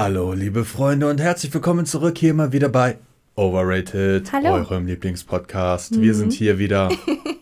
[0.00, 2.98] Hallo, liebe Freunde und herzlich willkommen zurück hier mal wieder bei
[3.34, 4.50] Overrated, Hallo.
[4.54, 6.00] eurem Lieblingspodcast.
[6.00, 6.88] Wir sind hier wieder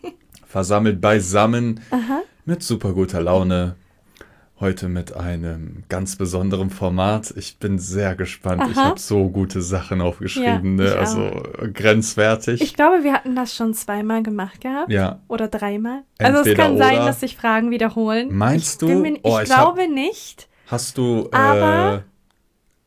[0.46, 2.22] versammelt beisammen Aha.
[2.46, 3.76] mit super guter Laune.
[4.58, 7.30] Heute mit einem ganz besonderen Format.
[7.36, 8.62] Ich bin sehr gespannt.
[8.70, 8.86] Ich Aha.
[8.86, 10.96] habe so gute Sachen aufgeschrieben, Ja, ich ne?
[10.98, 11.42] also
[11.74, 12.62] grenzwertig.
[12.62, 14.90] Ich glaube, wir hatten das schon zweimal gemacht gehabt.
[14.90, 16.04] ja, Oder dreimal.
[16.18, 18.30] Also es Entweder kann sein, dass sich Fragen wiederholen.
[18.34, 18.98] Meinst ich du?
[18.98, 20.48] Mir, ich Oh, ich glaube nicht.
[20.68, 22.04] hast du äh, Aber-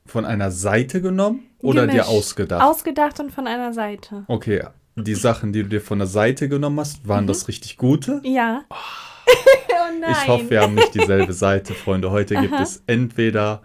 [0.10, 2.10] von einer Seite genommen oder dir Gemischt.
[2.10, 2.62] ausgedacht?
[2.62, 4.26] Ausgedacht und von einer Seite.
[4.28, 4.64] Okay,
[4.96, 8.22] die Sachen, die du dir von der Seite genommen hast, waren das richtig gute?
[8.24, 8.64] Ja.
[8.70, 10.12] oh nein.
[10.12, 12.12] Ich hoffe, wir haben nicht dieselbe Seite, Freunde.
[12.12, 13.62] Heute gibt es entweder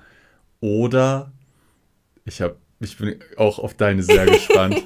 [0.60, 1.32] oder.
[2.24, 4.82] Ich, hab, ich bin auch auf deine sehr gespannt.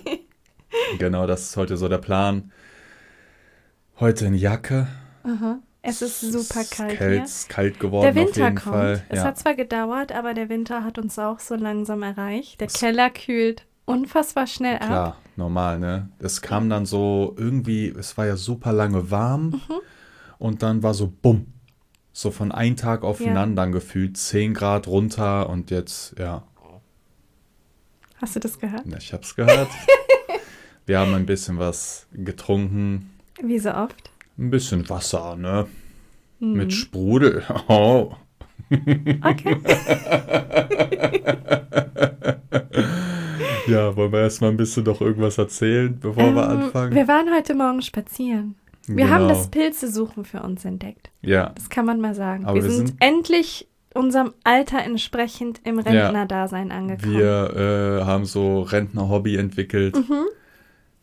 [0.99, 2.51] genau, das ist heute so der Plan.
[4.01, 4.89] Heute in Jacke.
[5.25, 5.61] Aha.
[5.83, 7.23] Es ist super kalt kalt, hier.
[7.25, 8.61] ist kalt geworden Der Winter kommt.
[8.75, 9.05] Fall.
[9.09, 9.25] Es Ja.
[9.25, 12.61] hat zwar gedauert, aber der Winter hat uns auch so langsam erreicht.
[12.61, 14.87] Der Es- Keller kühlt unfassbar schnell ab.
[14.87, 16.09] Klar, normal, ne?
[16.19, 19.61] Es kam dann so irgendwie, es war ja super lange warm Mhm.
[20.39, 21.47] und dann war so bumm.
[22.13, 26.43] So von einem Tag aufeinander dann gefühlt 10 Grad runter und jetzt, ja,
[28.21, 28.83] Hast du das gehört?
[28.85, 29.69] Na, Ich hab's gehört.
[30.87, 33.11] Wir haben ein bisschen was getrunken.
[33.41, 34.11] Wie so oft.
[34.39, 35.67] Ein bisschen Wasser, ne?
[36.41, 36.53] Hm.
[36.53, 37.43] Mit Sprudel.
[37.69, 38.13] Oh.
[38.71, 39.57] Okay.
[43.67, 46.95] Ja, wollen wir erstmal ein bisschen noch irgendwas erzählen, bevor wir Ähm, anfangen?
[46.95, 48.55] Wir waren heute Morgen spazieren.
[48.87, 49.09] Wir Genau.
[49.11, 51.11] haben das Pilzesuchen für uns entdeckt.
[51.21, 52.47] Ja, Das kann man mal sagen.
[52.47, 57.19] Aber wir, wir sind, sind- endlich unserem Alter entsprechend im Rentnerdasein angekommen.
[57.19, 59.97] wir äh, haben so Rentner-Hobby entwickelt.
[59.97, 60.25] Mhm.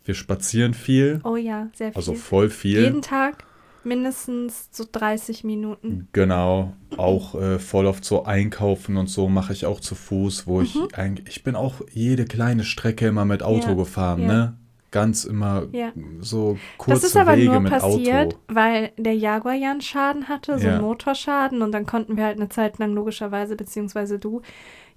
[0.06, 1.98] Wir spazieren viel, Oh ja, sehr viel.
[1.98, 2.82] also voll viel.
[2.84, 3.44] Jeden Tag
[3.84, 6.08] mindestens so 30 Minuten.
[6.12, 10.62] Genau, auch äh, voll oft so einkaufen und so mache ich auch zu Fuß, wo
[10.62, 13.70] ich eigentlich, ich bin auch jede kleine Strecke immer mit Auto Mhm.
[13.70, 14.28] Ja, gefahren, ja.
[14.28, 14.58] ne?
[14.92, 15.92] Ganz immer Ja.
[16.22, 18.38] so kurze Das ist aber Wege nur mit passiert, Auto.
[18.48, 21.62] weil der Jaguar ja einen Schaden hatte, so einen Motorschaden.
[21.62, 24.42] Und dann konnten wir halt eine Zeit lang logischerweise, beziehungsweise du,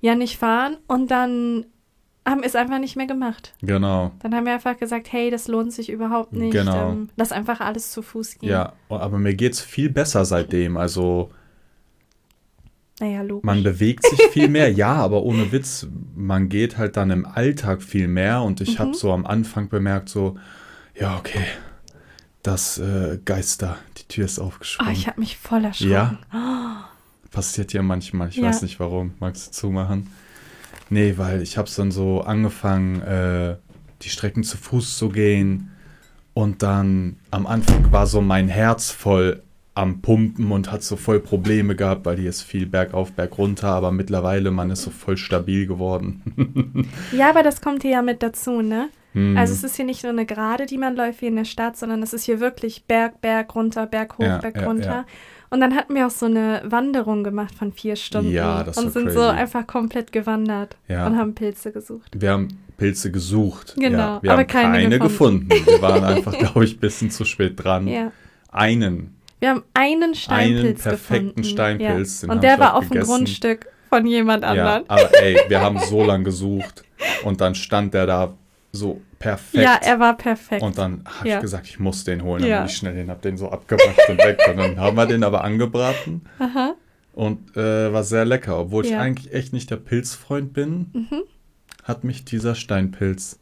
[0.00, 0.76] ja nicht fahren.
[0.86, 1.66] Und dann
[2.28, 3.54] haben es einfach nicht mehr gemacht.
[3.62, 6.52] Genau, Dann haben wir einfach gesagt, hey, das lohnt sich überhaupt nicht.
[6.52, 6.90] Genau.
[6.92, 8.50] Ähm, lass einfach alles zu Fuß gehen.
[8.50, 10.76] ja, aber mir geht's viel besser seitdem.
[10.76, 11.30] Also
[13.00, 13.44] Naja, logisch.
[13.44, 15.86] man bewegt sich viel mehr, ja, aber ohne Witz,
[16.16, 18.78] man geht halt dann im Alltag viel mehr und ich Mhm.
[18.82, 20.36] habe so am Anfang bemerkt, so,
[20.98, 21.44] ja, okay,
[22.42, 24.92] das äh, Geister, die Tür ist oh, aufgesprungen.
[24.92, 25.92] ich habe mich voll erschrocken.
[25.92, 26.18] Ja?
[27.30, 28.44] Passiert ja manchmal, ich Ja.
[28.48, 29.12] weiß nicht warum.
[29.20, 30.08] Magst du zumachen?
[30.90, 33.56] Nee, weil ich habe dann so angefangen, äh,
[34.02, 35.70] die Strecken zu Fuß zu gehen.
[36.34, 39.42] Und dann am Anfang war so mein Herz voll
[39.74, 43.92] am Pumpen und hat so voll Probleme gehabt, weil hier ist viel bergauf, bergunter, aber
[43.92, 46.88] mittlerweile man ist so voll stabil geworden.
[47.12, 48.88] Ja, aber das kommt hier ja mit dazu, ne?
[49.18, 49.36] Hm.
[49.36, 51.76] Also es ist hier nicht nur eine Gerade, die man läuft wie in der Stadt,
[51.76, 54.84] sondern es ist hier wirklich Berg, Berg, runter, Berg hoch, Ja, Berg ja, runter.
[54.90, 55.04] ja.
[55.50, 58.30] Und dann hatten wir auch so eine Wanderung gemacht von vier Stunden.
[58.30, 59.30] Ja, das Und sind so crazy.
[59.38, 61.06] einfach komplett gewandert Ja.
[61.06, 62.10] und haben Pilze gesucht.
[62.20, 63.74] Wir haben Pilze gesucht.
[63.78, 65.48] Genau, ja, wir aber haben keine keine, gefunden.
[65.48, 65.66] gefunden.
[65.70, 67.88] Wir waren einfach, glaube ich, ein bisschen zu spät dran.
[67.88, 68.12] Ja.
[68.52, 71.44] Einen Wir haben einen Steinpilz perfekten gefunden.
[71.44, 72.32] Steinpilz, Ja.
[72.32, 73.00] Und der war auf dem.
[73.02, 74.84] Grundstück von jemand Ja, anderem.
[74.88, 76.82] aber ey, wir haben so lange gesucht
[77.24, 78.34] und dann stand der da
[78.72, 79.64] so perfekt.
[79.64, 80.62] Ja, er war perfekt.
[80.62, 81.36] und dann habe Ja.
[81.36, 82.42] ich gesagt, ich muss den holen.
[82.42, 82.58] Dann Ja.
[82.58, 84.38] bin ich schnell hin, hab den so abgebracht und weg.
[84.48, 86.74] Und dann haben wir den aber angebraten Aha.
[87.14, 88.58] und äh, war sehr lecker.
[88.58, 88.98] Obwohl ich Ja.
[88.98, 89.02] Mhm.
[89.04, 90.92] eigentlich echt nicht der Pilzfreund bin,
[91.84, 93.38] hat mich dieser Steinpilz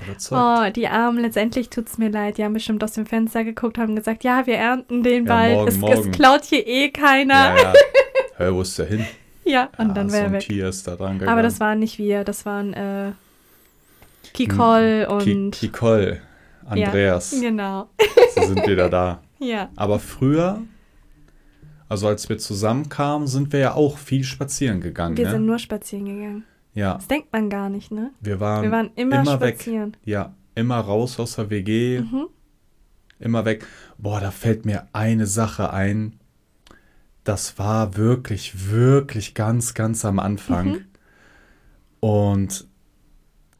[0.00, 0.40] überzeugt.
[0.40, 2.38] Oh, die Armen, letztendlich tut's mir leid.
[2.38, 5.54] Die haben bestimmt aus dem Fenster geguckt, haben gesagt, ja, wir ernten den bald.
[5.54, 6.10] morgen, es, morgen.
[6.10, 7.34] es klaut hier eh keiner.
[7.34, 7.72] Ja, ja.
[8.36, 9.04] Hör, wo ist der hin?
[9.44, 10.40] Ja, und Ja, dann so wäre er ein weg.
[10.42, 11.32] Tier ist da dran gegangen.
[11.32, 13.10] Aber das waren nicht wir, das waren äh,
[14.46, 15.50] Kikol Ki- und.
[15.52, 16.20] Kikol,
[16.66, 17.88] Andreas, Ja, genau.
[18.34, 19.22] sie sind wieder da.
[19.40, 19.70] Ja.
[19.76, 20.62] Aber früher,
[21.88, 25.16] also als wir zusammenkamen, sind wir ja auch viel spazieren gegangen.
[25.16, 25.30] Wir ne?
[25.30, 26.44] sind nur spazieren gegangen.
[26.74, 28.10] ja, Das denkt man gar nicht, ne?
[28.20, 29.56] wir waren, Wir waren immer, weg.
[29.60, 29.96] spazieren.
[30.04, 32.26] Ja, immer raus aus der WG, Mhm.
[33.20, 33.64] immer weg.
[33.96, 36.18] Boah, da fällt mir eine Sache ein.
[37.22, 40.66] Das war wirklich, wirklich ganz, ganz am Anfang.
[40.68, 40.84] Mhm.
[42.00, 42.67] Und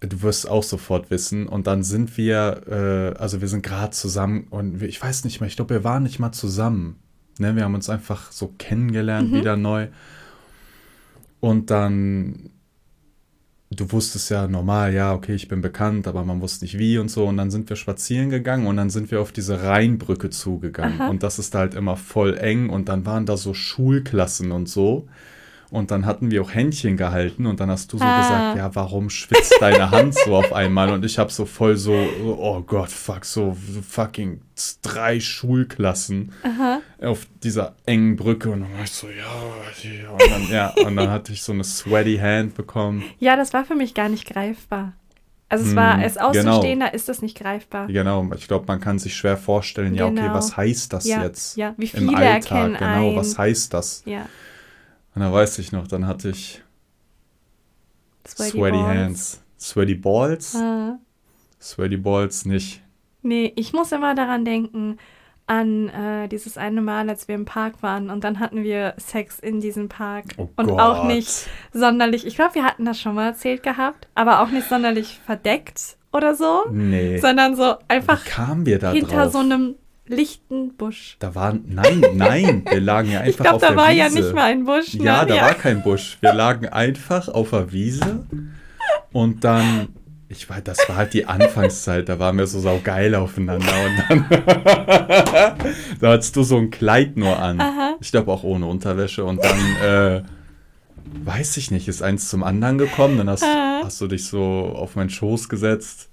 [0.00, 1.46] du wirst auch sofort wissen.
[1.46, 5.40] Und dann sind wir, äh, also wir sind gerade zusammen und wir, ich weiß nicht
[5.40, 6.96] mehr, ich glaube, wir waren nicht mal zusammen.
[7.38, 7.56] Ne?
[7.56, 9.34] Wir haben uns einfach so kennengelernt, Mhm.
[9.36, 9.88] wieder neu.
[11.40, 12.50] Und dann,
[13.70, 17.10] du wusstest ja normal, ja, okay, ich bin bekannt, aber man wusste nicht wie und
[17.10, 17.26] so.
[17.26, 21.00] Und dann sind wir spazieren gegangen und dann sind wir auf diese Rheinbrücke zugegangen.
[21.00, 21.08] Aha.
[21.10, 25.06] Und das ist halt immer voll eng und dann waren da so Schulklassen und so.
[25.70, 28.16] Und dann hatten wir auch Händchen gehalten und dann hast du so Ah.
[28.16, 30.90] gesagt, ja, warum schwitzt deine Hand so auf einmal?
[30.90, 31.92] Und ich habe so voll so,
[32.24, 33.54] oh Gott, fuck, so,
[33.86, 34.40] fucking
[34.82, 36.80] drei Schulklassen Aha.
[37.02, 40.96] auf dieser engen Brücke und dann war ich so, ja, ja, und dann, ja, und
[40.96, 43.04] dann hatte ich so eine sweaty Hand bekommen.
[43.18, 44.92] Ja, das war für mich gar nicht greifbar.
[45.50, 46.28] Also es war, als genau.
[46.28, 47.86] Außenstehender ist das nicht greifbar.
[47.86, 50.34] Genau, ich glaube, man kann sich schwer vorstellen, ja, okay, Genau.
[50.34, 52.50] was heißt das Ja, jetzt ja, wie im viele Alltag?
[52.52, 53.16] erkennen Genau, ein.
[53.16, 54.02] was heißt das?
[54.04, 54.26] Ja,
[55.14, 56.62] Und da weiß ich noch, dann hatte ich
[58.26, 58.78] Sweaty, sweaty.
[58.78, 59.42] Hands.
[59.58, 60.54] Sweaty Balls?
[60.54, 60.98] Ah.
[61.60, 62.82] Sweaty Balls nicht.
[63.22, 64.98] Nee, ich muss immer daran denken,
[65.46, 69.38] an äh, dieses eine Mal, als wir im Park waren und dann hatten wir Sex
[69.40, 70.26] in diesem Park.
[70.36, 70.78] Oh und Gott.
[70.78, 74.68] auch nicht sonderlich, ich glaube, wir hatten das schon mal erzählt gehabt, aber auch nicht
[74.68, 77.18] sonderlich verdeckt oder so, Nee.
[77.18, 79.32] sondern so einfach Wie kamen wir da hinter drauf?
[79.32, 79.74] so einem
[80.08, 81.16] lichten Busch.
[81.18, 83.98] da waren, nein, nein, wir lagen ja einfach Ich glaube, auf da der war Wiese.
[83.98, 84.94] ja nicht mal ein Busch.
[84.94, 85.04] Ne?
[85.04, 86.18] Ja, da war kein Busch.
[86.20, 88.26] Wir lagen einfach auf der Wiese
[89.12, 89.88] und dann,
[90.28, 94.26] ich weiß, das war halt die Anfangszeit, da waren wir so saugeil aufeinander und dann,
[96.00, 97.60] da hattest du so ein Kleid nur an.
[97.60, 97.96] Aha.
[98.00, 100.22] Ich glaube auch ohne Unterwäsche und dann, äh,
[101.24, 104.42] weiß ich nicht, ist eins zum anderen gekommen, dann hast, hast du dich so
[104.74, 106.10] auf meinen Schoß gesetzt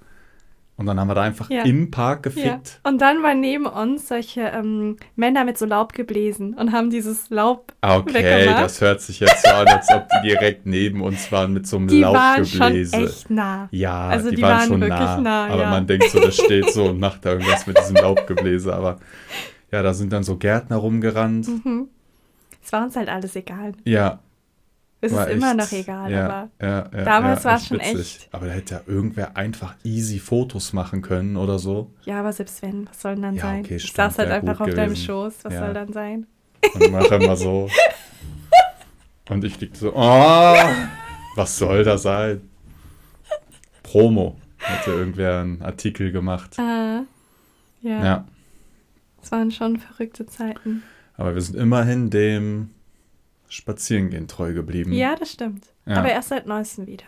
[0.77, 1.63] und dann haben wir da einfach Ja.
[1.63, 2.31] im Park Ja.
[2.31, 2.79] gefickt.
[2.83, 7.29] Und dann waren neben uns solche ähm, Männer mit so Laub gebläsen und haben dieses
[7.29, 8.63] Laub Okay, weggemacht.
[8.63, 11.77] das hört sich jetzt so an, als ob die direkt neben uns waren mit so
[11.77, 13.67] einem Die waren schon echt nah.
[13.71, 15.21] Ja, Also die, die waren, waren schon wirklich nah.
[15.21, 15.69] nah, aber ja.
[15.69, 18.73] man denkt so, das steht so und macht da irgendwas mit diesem Laubgebläse.
[18.75, 18.97] Aber
[19.71, 21.47] ja, da sind dann so Gärtner rumgerannt.
[21.47, 21.87] Mhm.
[22.63, 23.73] Es war uns halt alles egal.
[23.85, 24.19] Ja,
[25.01, 27.67] Es war ist immer echt- noch egal, ja, aber ja, ja, damals ja, war es
[27.67, 27.99] schon witzig.
[27.99, 28.29] echt.
[28.31, 31.91] Aber da hätte ja irgendwer einfach easy Fotos machen können oder so.
[32.05, 33.59] ja, aber selbst wenn, was soll denn dann Ja, sein?
[33.65, 35.05] okay, ich stimmt, saß halt einfach auf deinem gewesen.
[35.05, 35.59] Schoß, was Ja.
[35.65, 36.27] soll dann sein?
[36.73, 37.69] Und mach immer so.
[39.29, 40.55] Und ich lieg so, oh,
[41.35, 42.41] was soll das sein?
[43.83, 44.37] Promo.
[44.57, 46.57] Hätte irgendwer einen Artikel gemacht.
[46.57, 47.05] Äh, ja,
[48.03, 48.25] Ja.
[49.21, 50.83] es waren schon verrückte Zeiten.
[51.17, 52.71] Aber wir sind immerhin dem
[53.55, 54.91] Spazierengehen treu geblieben.
[54.93, 55.65] Ja, das stimmt.
[55.85, 55.97] Ja.
[55.97, 57.05] Aber erst seit neuestem wieder.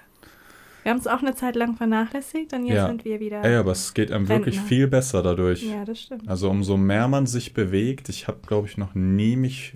[0.83, 2.87] Wir haben es auch eine Zeit lang vernachlässigt und jetzt Ja.
[2.87, 3.43] sind wir wieder.
[3.43, 4.69] Ey, aber es geht einem wirklich Rentner.
[4.69, 5.63] viel besser dadurch.
[5.63, 6.27] ja, das stimmt.
[6.29, 9.73] Also umso mehr man sich bewegt, ich habe, glaube ich, noch nie mich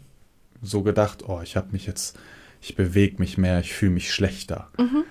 [0.61, 2.17] so gedacht, oh, ich habe mich jetzt,
[2.61, 4.69] ich bewege mich mehr, ich fühle mich schlechter.
[4.77, 5.03] Mhm.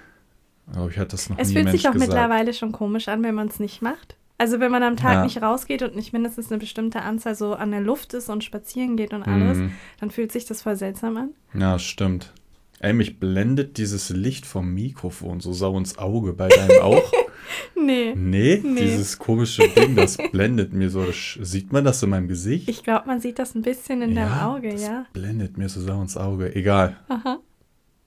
[0.73, 2.11] Aber ich hatte das noch Es nie fühlt Mensch sich auch gesagt.
[2.13, 4.17] mittlerweile schon komisch an, wenn man es nicht macht.
[4.41, 5.25] Also wenn man am Tag Ja.
[5.25, 8.97] nicht rausgeht und nicht mindestens eine bestimmte Anzahl so an der Luft ist und spazieren
[8.97, 9.73] geht und alles, Mhm.
[10.01, 11.31] dann fühlt sich das voll seltsam an.
[11.53, 12.33] Ja, stimmt.
[12.79, 16.33] Ey, mich blendet dieses Licht vom Mikrofon so sau ins Auge.
[16.33, 17.13] Bei deinem auch?
[17.75, 18.15] Nee.
[18.15, 18.81] Nee, Nee.
[18.81, 21.05] dieses komische Ding, das blendet mir so.
[21.13, 22.69] Sieht man das in meinem Gesicht?
[22.69, 25.05] Ich glaube, man sieht das ein bisschen in deinem Auge, das ja.
[25.13, 26.55] blendet mir so sau ins Auge.
[26.55, 26.97] Egal.
[27.09, 27.39] Aha.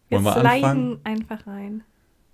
[0.10, 1.00] Wir Wollen wir anfangen?
[1.04, 1.84] einfach rein.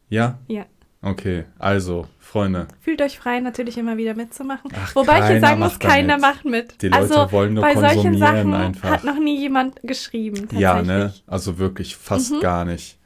[0.09, 0.39] Ja?
[0.47, 0.65] Ja.
[1.01, 2.67] Okay, also, Freunde.
[2.81, 4.69] Fühlt euch frei, natürlich immer wieder mitzumachen.
[4.75, 6.21] Ach, Wobei ich keiner sagen muss, macht keiner mit.
[6.21, 6.81] macht mit.
[6.81, 8.89] Die Leute also wollen nur bei solchen Sachen einfach.
[8.89, 10.49] hat noch nie jemand geschrieben.
[10.51, 11.13] Ja, ne?
[11.25, 12.39] Also wirklich fast Mhm.
[12.41, 12.97] gar nicht.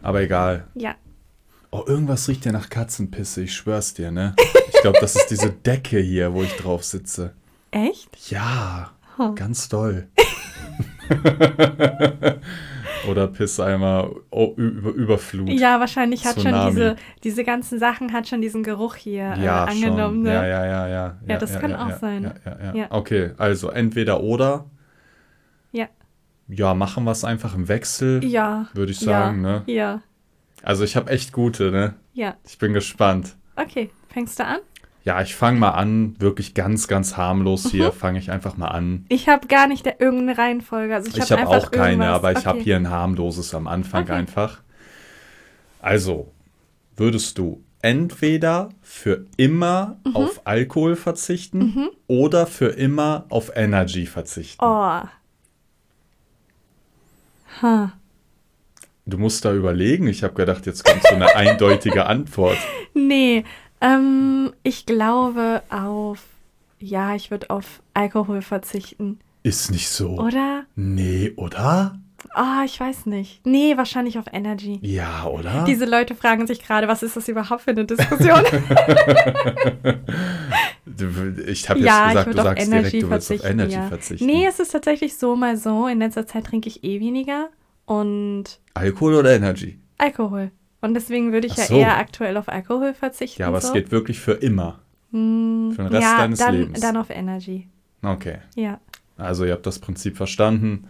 [0.00, 0.68] Aber egal.
[0.74, 0.94] Ja.
[1.72, 4.34] Oh, irgendwas riecht ja nach Katzenpisse, ich schwör's dir, ne?
[4.72, 7.34] Ich glaube, das ist diese Decke hier, wo ich drauf sitze.
[7.72, 8.30] Echt?
[8.30, 9.34] Ja, Huh.
[9.34, 10.06] ganz doll.
[13.08, 15.48] Oder Pisseimer oh, über, Überflut.
[15.50, 16.56] Ja, wahrscheinlich hat Tsunami.
[16.58, 20.16] schon diese, diese ganzen Sachen hat schon diesen Geruch hier äh, Ja, angenommen.
[20.16, 20.22] schon.
[20.22, 20.34] Ne?
[20.34, 21.16] Ja, ja, ja, ja.
[21.26, 22.22] Ja, das kann auch ja, sein.
[22.24, 22.74] Ja, ja, ja.
[22.74, 22.86] Ja.
[22.90, 24.66] Okay, also entweder oder.
[25.72, 25.86] Ja.
[26.48, 28.66] Ja, machen wir es einfach im Wechsel, Ja.
[28.74, 29.50] würde ich sagen, ja.
[29.50, 29.62] ne?
[29.66, 30.02] Ja.
[30.62, 31.94] Also ich habe echt gute, ne?
[32.14, 32.36] Ja.
[32.46, 33.36] Ich bin gespannt.
[33.56, 34.58] Okay, fängst du an?
[35.08, 37.70] Ja, ich fange mal an, wirklich ganz, ganz harmlos Mhm.
[37.70, 39.06] hier, fange ich einfach mal an.
[39.08, 40.94] Ich habe gar nicht der, irgendeine Reihenfolge.
[40.94, 42.14] Also ich habe einfach auch keine, irgendwas.
[42.14, 44.12] aber ich habe hier ein harmloses am Anfang Okay.
[44.12, 44.60] einfach.
[45.80, 46.30] Also,
[46.94, 50.14] würdest du entweder für immer Mhm.
[50.14, 54.62] auf Alkohol verzichten oder für immer auf Energy verzichten?
[54.62, 55.00] Oh.
[57.62, 57.92] Ha.
[59.06, 60.06] Du musst da überlegen.
[60.06, 62.58] Ich habe gedacht, jetzt kommt so eine eindeutige Antwort.
[62.92, 63.44] Nee,
[63.80, 66.24] ähm, ich glaube auf.
[66.80, 69.18] Ja, ich würde auf Alkohol verzichten.
[69.42, 70.10] Ist nicht so.
[70.10, 70.64] Oder?
[70.76, 71.98] Nee, oder?
[72.34, 73.44] Ah, ich weiß nicht.
[73.46, 74.78] Nee, wahrscheinlich auf Energy.
[74.82, 75.64] Ja, oder?
[75.66, 78.42] Diese Leute fragen sich gerade, was ist das überhaupt für eine Diskussion?
[81.46, 83.46] Ich habe jetzt ja, gesagt, du sagst Energy direkt, du willst auf verzichten.
[83.46, 83.88] Energy ja.
[83.88, 84.26] verzichten.
[84.26, 85.86] Nee, es ist tatsächlich so mal so.
[85.86, 87.50] In letzter Zeit trinke ich eh weniger
[87.84, 88.44] und
[88.74, 89.78] Alkohol oder Energy?
[89.98, 90.50] Alkohol.
[90.80, 91.76] Und deswegen würde ich Ach ja so.
[91.76, 93.42] eher aktuell auf Alkohol verzichten.
[93.42, 93.68] Ja, aber so.
[93.68, 94.80] es geht wirklich für immer.
[95.10, 96.80] Hm, für den Rest ja, deines dann, Lebens.
[96.80, 97.68] dann auf Energy.
[98.02, 98.38] Okay.
[98.54, 98.80] Ja.
[99.16, 100.88] Also ihr habt das Prinzip verstanden.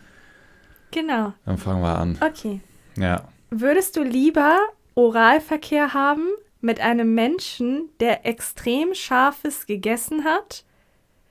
[0.91, 1.33] Genau.
[1.45, 2.19] Dann fangen wir an.
[2.21, 2.61] Okay.
[2.97, 3.29] Ja.
[3.51, 4.59] Würdest du lieber
[4.95, 6.29] Oralverkehr haben
[6.61, 10.65] mit einem Menschen, der extrem scharfes gegessen hat?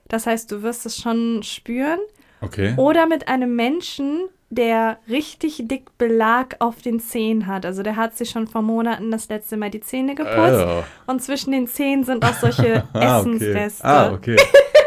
[0.08, 2.00] Das heißt, du wirst es schon spüren.
[2.42, 2.74] Okay.
[2.78, 7.66] Oder mit einem Menschen, der richtig dick Belag auf den Zähnen hat.
[7.66, 10.66] Also der hat sich schon vor Monaten das letzte Mal die Zähne geputzt.
[10.66, 10.84] Oh.
[11.12, 13.30] Und zwischen den Zähnen sind auch solche Ah, okay.
[13.36, 13.84] Essensreste.
[13.86, 14.38] Ah, okay.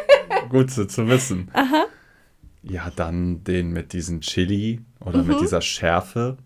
[0.48, 1.48] Gut zu, zu wissen.
[1.52, 1.84] Aha.
[2.62, 6.38] Ja, dann den mit diesem Chili oder mit dieser Schärfe.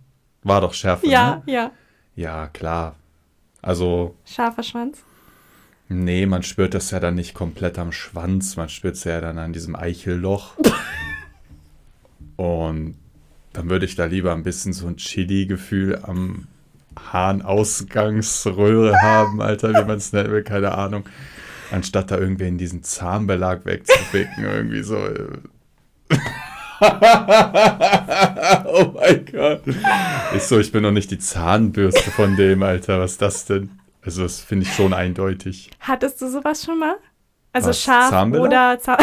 [0.43, 1.13] War doch Schärfe, Mhm.
[1.13, 1.53] Ja, ne?
[1.53, 1.71] ja.
[2.17, 2.97] Ja, klar.
[3.63, 5.03] Also, Scharfer Schwanz.
[5.89, 8.57] nee, man spürt das ja dann nicht komplett am Schwanz.
[8.57, 10.55] Man spürt es ja dann an diesem Eichelloch.
[12.37, 12.97] Und
[13.55, 16.49] dann würde ich da lieber ein bisschen so ein Chili-Gefühl am
[17.13, 21.05] Harnausgangsröhre haben, Alter, wie man es nennen will, keine Ahnung.
[21.71, 24.97] Anstatt da irgendwie in diesen Zahnbelag wegzuficken, irgendwie so.
[24.97, 25.29] äh.
[28.67, 29.63] oh mein Gott.
[30.37, 33.01] Ich so, ich bin noch nicht die Zahnbürste von dem, Alter.
[33.01, 33.71] Was ist das denn?
[34.03, 35.71] Also, das finde ich schon eindeutig.
[35.81, 36.97] Hattest du sowas schon mal?
[37.53, 38.47] Also Was, scharf Zahnbelag?
[38.47, 38.99] oder Zahn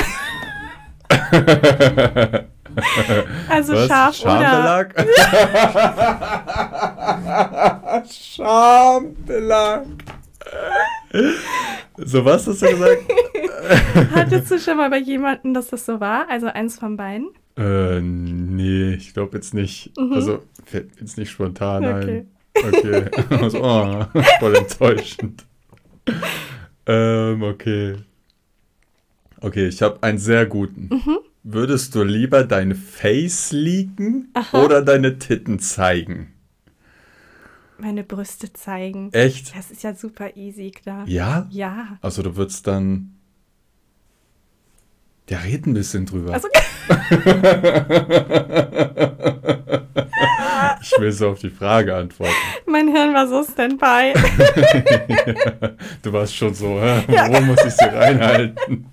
[3.49, 3.87] Also Was?
[3.87, 4.95] scharf oder Schambelag?
[8.11, 9.85] Schambelag.
[11.97, 13.01] So was hast du gesagt?
[14.15, 16.29] hattest du schon mal bei jemandem, dass das so war?
[16.29, 17.29] Also eins von beiden?
[17.57, 19.91] Äh, nee, ich glaube jetzt nicht.
[19.97, 21.89] Also fällt mir jetzt nicht spontan Mhm.
[22.01, 22.17] Okay.
[22.19, 22.27] ein.
[22.73, 23.05] Okay.
[23.41, 24.05] Also, oh,
[24.39, 25.45] voll enttäuschend.
[26.85, 27.95] ähm, okay.
[29.41, 30.89] Okay, ich habe einen sehr guten.
[30.91, 31.19] Mhm.
[31.43, 36.33] Würdest du lieber dein Face leaken oder deine Titten zeigen?
[37.79, 39.11] Meine Brüste zeigen.
[39.11, 39.55] Echt?
[39.57, 41.03] Das ist ja super easy, klar.
[41.07, 41.47] Ja?
[41.49, 41.97] Ja.
[42.01, 43.15] Also du würdest dann.
[45.29, 46.33] Ja, red ein bisschen drüber.
[46.33, 46.47] Also,
[50.81, 52.33] ich will so auf die Frage antworten.
[52.67, 54.13] mein Hirn war so Standby.
[56.03, 57.03] Du warst schon so, hä?
[57.07, 58.85] wo muss ich sie reinhalten?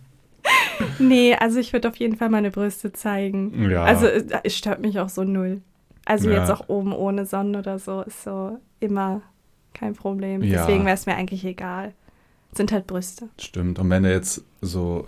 [0.98, 3.70] nee, also ich würde auf jeden Fall meine Brüste zeigen.
[3.70, 3.84] Ja.
[3.84, 5.60] Also es es stört mich auch so null.
[6.04, 6.40] Also Ja.
[6.40, 9.22] jetzt auch oben ohne Sonne oder so ist so immer
[9.74, 10.42] kein Problem.
[10.42, 10.60] Ja.
[10.60, 11.92] Deswegen wäre es mir eigentlich egal.
[12.54, 13.28] Sind halt Brüste.
[13.38, 13.78] Stimmt.
[13.78, 15.06] Und wenn du jetzt so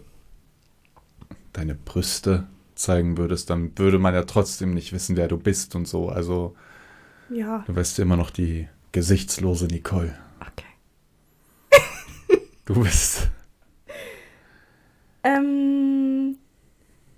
[1.53, 5.89] deine Brüste zeigen würdest, dann würde man ja trotzdem nicht wissen, wer du bist und
[5.89, 6.09] so.
[6.11, 6.55] Also
[7.31, 10.15] Ja, du wärst immer noch die gesichtslose Nicole.
[10.41, 10.67] okay.
[12.67, 13.31] Du bist.
[15.23, 16.39] Ähm,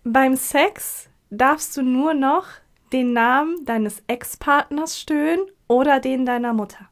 [0.05, 2.47] beim Sex darfst du nur noch
[2.93, 6.89] den Namen deines Ex-Partners stöhnen oder den deiner Mutter.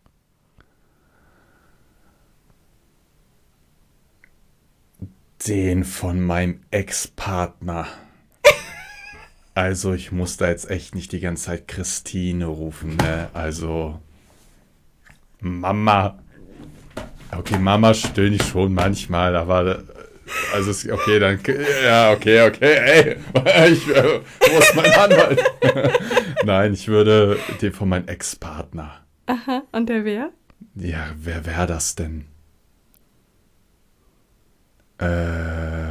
[5.47, 7.87] Den von meinem Ex-Partner.
[9.55, 13.29] Also, ich muss da jetzt echt nicht die ganze Zeit Christine rufen, ne?
[13.35, 14.01] Also.
[15.41, 16.19] Mama.
[17.37, 19.83] Okay, Mama stöhne ich schon manchmal, aber.
[20.53, 21.39] Also, es- okay, dann.
[21.85, 23.17] Ja, okay, okay, ey.
[23.73, 25.43] Ich, äh, wo ist mein Anwalt?
[26.45, 29.05] Nein, ich würde den von meinem Ex-Partner.
[29.27, 30.31] Aha, und der wer?
[30.75, 32.27] Ja, wer wäre das denn?
[34.99, 35.91] Äh.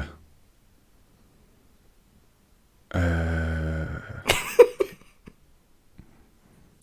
[2.91, 3.86] Äh.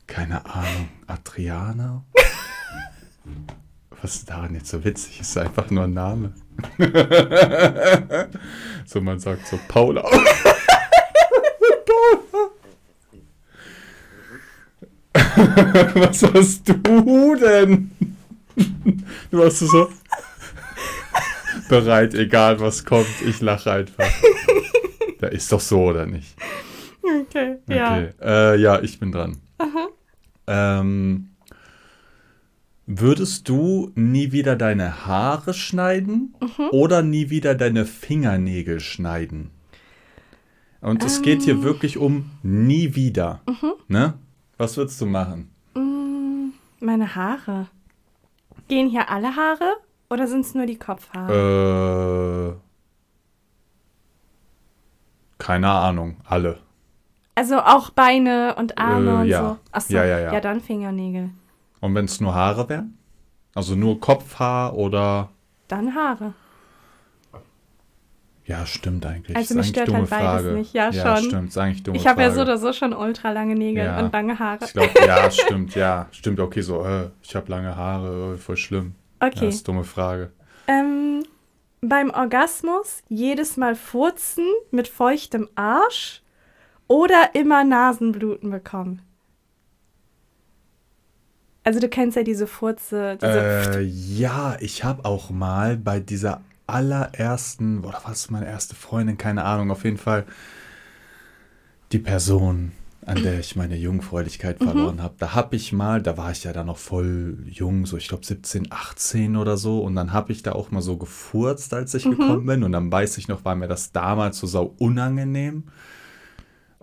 [0.06, 0.88] Keine Ahnung.
[1.06, 2.04] Adriana?
[4.06, 5.20] Was ist daran jetzt so witzig?
[5.20, 6.32] Ist einfach nur ein Name.
[8.86, 10.04] so, man sagt so Paula.
[15.94, 17.90] Was hast du denn?
[19.32, 19.90] Du warst so
[21.68, 24.08] bereit, egal was kommt, ich lache einfach.
[25.18, 26.36] Da ist doch so, oder nicht?
[27.02, 27.96] Okay, ja.
[27.96, 28.12] Okay.
[28.22, 29.38] Äh, ja, ich bin dran.
[30.46, 31.30] Ähm,
[32.86, 36.68] würdest du nie wieder deine Haare schneiden Mhm.
[36.70, 39.50] oder nie wieder deine Fingernägel schneiden?
[40.80, 41.44] Und es geht Ähm.
[41.44, 43.40] hier wirklich um nie wieder.
[43.48, 43.72] Mhm.
[43.88, 44.14] Ne?
[44.56, 45.50] Was würdest du machen?
[45.74, 46.50] Mm,
[46.80, 47.66] Meine Haare.
[48.68, 49.74] Gehen hier alle Haare
[50.10, 52.54] oder sind es nur die Kopfhaare?
[52.56, 52.62] Äh,
[55.38, 56.58] keine Ahnung, alle.
[57.34, 59.40] also auch Beine und Arme äh, und ja.
[59.48, 59.58] so.
[59.72, 60.32] Achso, Ja, ja, ja.
[60.32, 61.30] ja, dann Fingernägel.
[61.80, 62.98] Und wenn es nur Haare wären?
[63.54, 65.30] Also nur Kopfhaar oder.
[65.68, 66.34] Dann Haare.
[68.44, 69.36] Ja, stimmt eigentlich.
[69.36, 70.48] Also mich stört halt beides Frage.
[70.52, 70.72] nicht.
[70.72, 71.24] Ja, ja schon.
[71.30, 71.48] stimmt.
[71.48, 73.98] Ist eigentlich dumme Ich habe ja so oder so schon ultra lange Nägel Ja.
[73.98, 74.64] und lange Haare.
[74.64, 76.06] Ich glaube, ja, stimmt, ja.
[76.12, 78.94] Stimmt, okay, so, äh, ich habe lange Haare, äh, voll schlimm.
[79.20, 79.48] Ja, Okay.
[79.48, 80.30] ist dumme Frage.
[80.68, 81.24] Ähm,
[81.80, 86.22] beim Orgasmus jedes Mal furzen mit feuchtem Arsch
[86.86, 89.02] oder immer Nasenbluten bekommen?
[91.66, 96.42] Also du kennst ja diese Furze, diese Äh, ja, ich habe auch mal bei dieser
[96.68, 100.26] allerersten, oder was meine erste Freundin, keine Ahnung, auf jeden Fall
[101.90, 102.70] die Person,
[103.04, 105.16] an der ich meine Jungfräulichkeit verloren habe.
[105.18, 108.24] Da habe ich mal, da war ich ja dann noch voll jung, so ich glaube
[108.24, 112.04] 17, 18 oder so, und dann habe ich da auch mal so gefurzt, als ich
[112.04, 115.64] gekommen bin, und dann weiß ich noch, war mir das damals so sau unangenehm.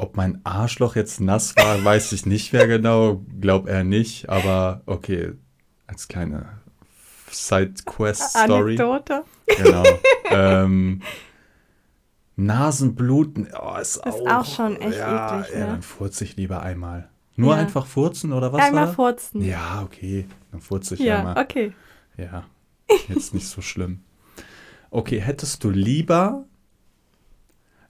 [0.03, 3.23] Ob mein Arschloch jetzt nass war, weiß ich nicht mehr genau.
[3.39, 5.31] Glaub eher nicht, aber okay,
[5.87, 6.45] als kleine
[7.31, 8.75] Side-Quest-Story.
[8.77, 9.23] Anekdote.
[9.55, 9.85] Genau.
[10.29, 11.01] ähm,
[12.35, 15.67] Nasenbluten, oh, ist, Ist auch, auch schon echt ja, eklig, Ja, ne?
[15.67, 17.07] dann furze ich lieber einmal.
[17.37, 17.61] Nur Ja.
[17.61, 18.93] einfach furzen oder was Einmal war?
[18.93, 19.41] furzen.
[19.41, 21.37] Ja, okay, dann furze ich Ja, einmal.
[21.41, 21.71] okay.
[22.17, 22.43] Ja,
[23.07, 24.03] jetzt nicht so schlimm.
[24.91, 26.43] Okay, hättest du lieber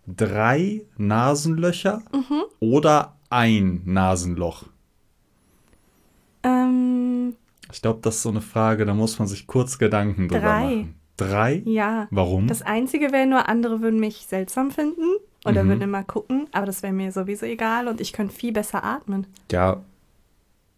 [0.07, 2.43] drei Nasenlöcher Mhm.
[2.59, 4.65] oder ein Nasenloch?
[6.43, 7.35] Ähm,
[7.71, 10.63] Ich glaube, das ist so eine Frage, da muss man sich kurz Gedanken drüber Drei.
[10.65, 10.95] machen.
[11.17, 11.61] Drei?
[11.65, 12.07] ja.
[12.11, 12.47] Warum?
[12.47, 15.05] Das Einzige wäre nur, andere würden mich seltsam finden
[15.45, 15.69] oder Mhm.
[15.69, 19.27] würden immer gucken, aber das wäre mir sowieso egal und ich könnte viel besser atmen.
[19.51, 19.81] Ja.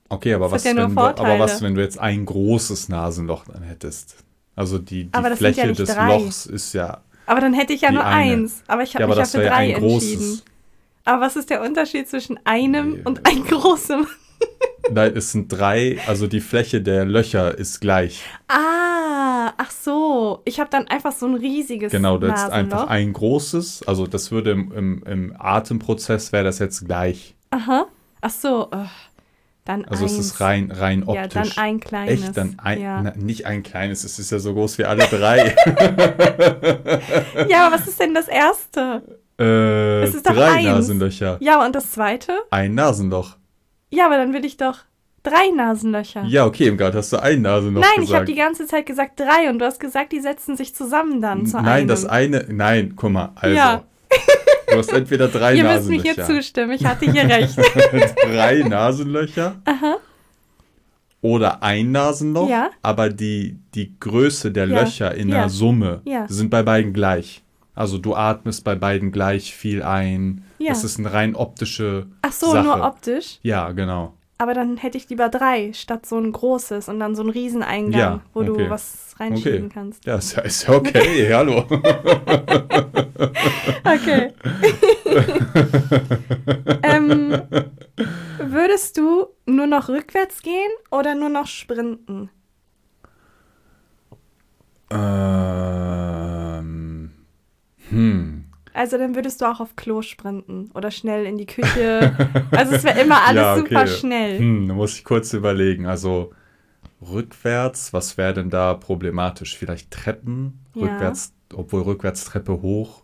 [0.10, 3.46] Okay, aber Das was, ja wenn du, aber was, wenn du jetzt ein großes Nasenloch
[3.46, 4.24] dann hättest?
[4.56, 6.08] Also die, die Fläche des drei.
[6.08, 7.02] Lochs ist ja.
[7.26, 8.34] Aber dann hätte ich ja Die nur eine.
[8.34, 8.64] eins.
[8.68, 9.90] Aber ich habe Ja, mich ja für ja drei ein entschieden.
[10.20, 10.44] großes.
[11.06, 13.02] Aber was ist der Unterschied zwischen einem Nee.
[13.06, 14.08] und einem großem?
[14.92, 18.22] Nein, es sind drei, also die Fläche der Löcher ist gleich.
[18.48, 20.42] Ah, ach so.
[20.46, 22.78] Ich habe dann einfach so ein riesiges Genau, das ist Nasenloch.
[22.78, 23.88] einfach ein großes.
[23.88, 27.36] Also das würde im, im, im Atemprozess wäre das jetzt gleich.
[27.52, 27.86] Aha.
[28.22, 28.68] Ach so.
[28.72, 28.88] ugh.
[29.66, 30.14] Dann Also eins.
[30.14, 31.34] es ist rein, rein Ja, optisch.
[31.56, 32.24] dann ein kleines.
[32.24, 33.02] Echt, dann ein, Ja.
[33.02, 35.56] na, nicht ein kleines, es ist ja so groß wie alle drei.
[37.50, 39.02] ja, aber was ist denn das erste?
[39.40, 40.66] äh, Es ist doch drei eins.
[40.66, 41.38] Nasenlöcher.
[41.40, 42.32] Ja, und das zweite?
[42.52, 43.38] Ein Nasenloch.
[43.90, 44.80] Ja, aber dann will ich doch
[45.24, 46.24] drei Nasenlöcher.
[46.26, 48.10] Ja, okay, im Gerade hast du ein Nasenloch Nein, gesagt.
[48.10, 51.22] ich habe die ganze Zeit gesagt drei und du hast gesagt, die setzen sich zusammen
[51.22, 51.88] dann zu Nein, einem.
[51.88, 52.46] das eine.
[52.50, 53.32] Nein, guck mal.
[53.36, 53.84] Also, Ja.
[54.70, 56.26] Du hast entweder drei Ihr müsst mir Nasenlöcher.
[56.26, 57.58] hier zustimmen, ich hatte hier recht.
[58.26, 59.56] drei Nasenlöcher.
[61.22, 62.50] Oder ein Nasenloch.
[62.50, 62.70] Ja.
[62.84, 67.42] Aber die, die Größe der Ja, Löcher in ja, der Summe sind bei beiden gleich.
[67.74, 70.44] Also du atmest bei beiden gleich viel ein.
[70.60, 70.70] Ja.
[70.70, 72.64] Das ist eine rein optische Ach so, Sache.
[72.64, 73.40] nur optisch.
[73.42, 74.14] Ja, genau.
[74.38, 78.00] Aber dann hätte ich lieber drei, statt so ein großes und dann so ein Rieseneingang,
[78.02, 78.70] Ja, wo du okay.
[78.70, 79.74] was reinschieben Okay.
[79.74, 80.06] kannst.
[80.06, 81.30] Ja, ist ist okay.
[81.34, 81.66] Hallo.
[83.86, 84.34] Okay.
[86.84, 87.42] ähm,
[88.38, 92.30] würdest du nur noch rückwärts gehen oder nur noch sprinten?
[94.90, 97.12] ähm,
[97.90, 98.45] hm.
[98.76, 102.14] Also dann würdest du auch auf Klo sprinten oder schnell in die Küche.
[102.52, 103.64] Also es wäre immer alles Ja, okay.
[103.70, 104.40] super schnell.
[104.40, 105.86] Hm, da muss ich kurz überlegen.
[105.86, 106.34] Also
[107.02, 109.58] rückwärts, was wäre denn da problematisch?
[109.58, 110.60] Vielleicht Treppen?
[110.76, 110.82] Ja.
[110.84, 113.04] Rückwärts, obwohl rückwärts Treppe hoch,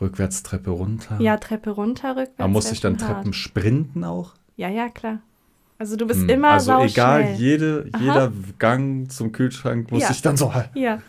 [0.00, 1.18] rückwärts Treppe runter.
[1.20, 2.34] Ja, Treppe runter, rückwärts.
[2.38, 3.34] Aber muss ich dann Treppen hart.
[3.34, 4.34] sprinten auch?
[4.56, 5.20] Ja, ja, klar.
[5.78, 10.10] Also du bist Hm, immer Also egal, jede, jeder Gang zum Kühlschrank muss Ja.
[10.10, 10.52] ich dann so.
[10.74, 11.00] Ja.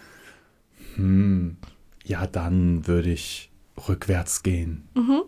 [0.96, 1.58] Hm,
[2.06, 3.50] ja, dann würde ich
[3.88, 4.88] rückwärts gehen.
[4.96, 5.24] Mhm.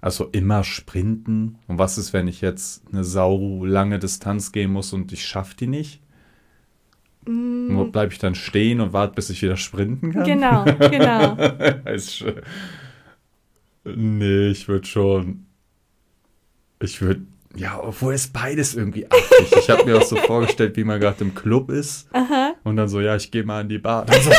[0.00, 1.58] Also immer sprinten.
[1.66, 5.56] Und was ist, wenn ich jetzt eine sau lange Distanz gehen muss und ich schaffe
[5.56, 6.00] die nicht?
[7.26, 10.24] Mm, Bleibe ich dann stehen und warte, bis ich wieder sprinten kann?
[10.24, 11.36] Genau, genau.
[13.96, 15.46] Nee, ich würde schon.
[16.80, 17.22] Ich würde.
[17.58, 19.52] Ja, obwohl es beides irgendwie affig.
[19.58, 22.06] Ich habe mir auch so vorgestellt, wie man gerade im Club ist.
[22.12, 22.54] Aha.
[22.62, 24.06] Und dann so, ja, ich gehe mal in die Bar.
[24.08, 24.30] So,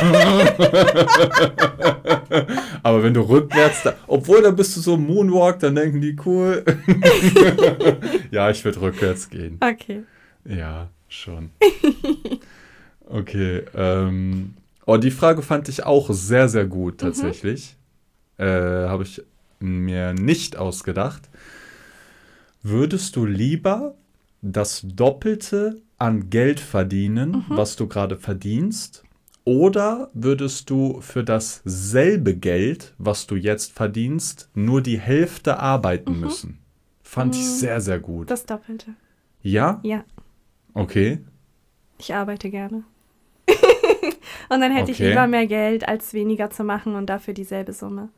[2.81, 6.63] Aber wenn du rückwärts, da, obwohl da bist du so Moonwalk, dann denken die cool.
[8.31, 9.57] ja, ich würde rückwärts gehen.
[9.59, 10.03] Okay.
[10.45, 11.49] Ja, schon.
[13.05, 13.63] Okay.
[13.75, 14.53] Ähm,
[14.85, 17.75] oh, die Frage fand ich auch sehr, sehr gut tatsächlich.
[18.37, 19.21] Äh, Habe ich
[19.59, 21.29] mir nicht ausgedacht.
[22.61, 23.95] Würdest du lieber
[24.41, 29.03] das Doppelte an Geld verdienen, was du gerade verdienst?
[29.45, 36.59] Oder würdest du für dasselbe Geld, was du jetzt verdienst, nur die Hälfte arbeiten müssen?
[37.01, 38.29] Fand ich sehr, sehr gut.
[38.29, 38.93] Das Doppelte.
[39.41, 39.79] ja?
[39.83, 40.03] Ja,
[40.73, 41.19] Okay.
[41.97, 42.83] ich arbeite gerne.
[44.49, 45.09] und dann hätte ich Okay.
[45.09, 48.09] lieber mehr Geld, als weniger zu machen und dafür dieselbe Summe.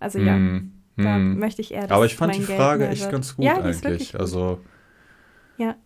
[0.00, 1.38] Also ja, Hm, da hm.
[1.38, 4.12] möchte ich eher, Aber ich fand die Geld Frage echt ganz gut ja, eigentlich.
[4.12, 4.20] gut.
[4.20, 4.60] Also,
[5.56, 5.76] Ja.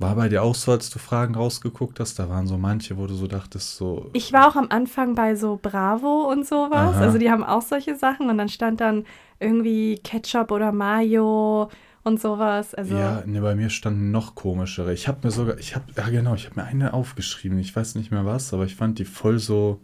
[0.00, 2.20] War bei dir auch so, als du Fragen rausgeguckt hast?
[2.20, 4.10] Da waren so manche, wo du so dachtest, so.
[4.12, 6.94] Ich war auch am Anfang bei so Bravo und sowas.
[6.94, 7.00] Aha.
[7.00, 9.04] Also die haben auch solche Sachen und dann stand dann
[9.40, 11.68] irgendwie Ketchup oder Mayo
[12.04, 12.76] und sowas.
[12.76, 14.92] Also Ja, ne, bei mir standen noch komischere.
[14.92, 17.58] Ich habe mir sogar, ich habe, ja genau, ich habe mir eine aufgeschrieben.
[17.58, 19.80] Ich weiß nicht mehr was, aber ich fand die voll so.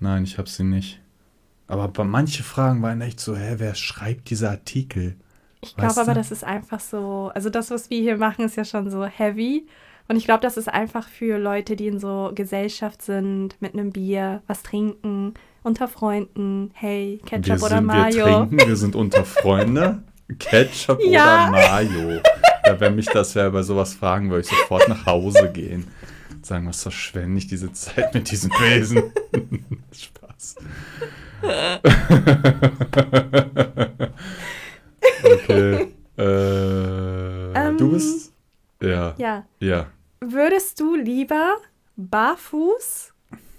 [0.00, 1.00] Nein, ich habe sie nicht.
[1.68, 5.16] Aber bei manche Fragen waren echt so, hä, wer schreibt diese Artikel?
[5.60, 8.64] ich glaube aber, das ist einfach so, also das, was wir hier machen, ist ja
[8.64, 9.66] schon so heavy.
[10.08, 13.92] Und ich glaube, das ist einfach für Leute, die in so Gesellschaft sind, mit einem
[13.92, 18.16] Bier, was trinken, unter Freunden, hey, Ketchup wir oder sind, Mayo.
[18.16, 20.02] wir trinken, wir sind unter Freunde.
[20.38, 21.50] Ketchup Ja.
[21.50, 22.20] oder Mayo.
[22.64, 25.86] Ja, wenn mich das wer bei sowas fragen, würde ich sofort nach Hause gehen.
[26.30, 29.02] Und sagen, was verschwende ich diese Zeit mit diesem Wesen?
[29.92, 30.56] Spaß.
[35.24, 35.94] okay.
[36.16, 38.32] Äh, Ähm, du bist.
[38.82, 39.14] Ja.
[39.18, 39.44] Ja.
[39.60, 39.86] Ja.
[40.20, 41.56] Würdest du lieber
[41.96, 43.12] barfuß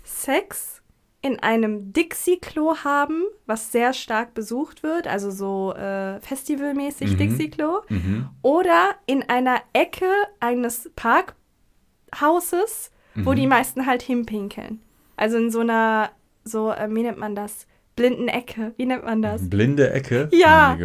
[0.04, 0.82] Sex
[1.22, 7.18] in einem Dixie-Klo haben, was sehr stark besucht wird, also so äh, festivalmäßig Mhm.
[7.18, 8.30] Dixie-Klo, Mhm.
[8.42, 13.36] oder in einer Ecke eines Parkhauses, wo Mhm.
[13.36, 14.82] die meisten halt hinpinkeln?
[15.18, 16.12] Also in so einer,
[16.50, 17.68] so, äh, wie nennt man das?
[17.96, 19.50] Blinden Ecke, wie nennt man das?
[19.50, 20.30] Blinde Ecke?
[20.32, 20.78] Ja.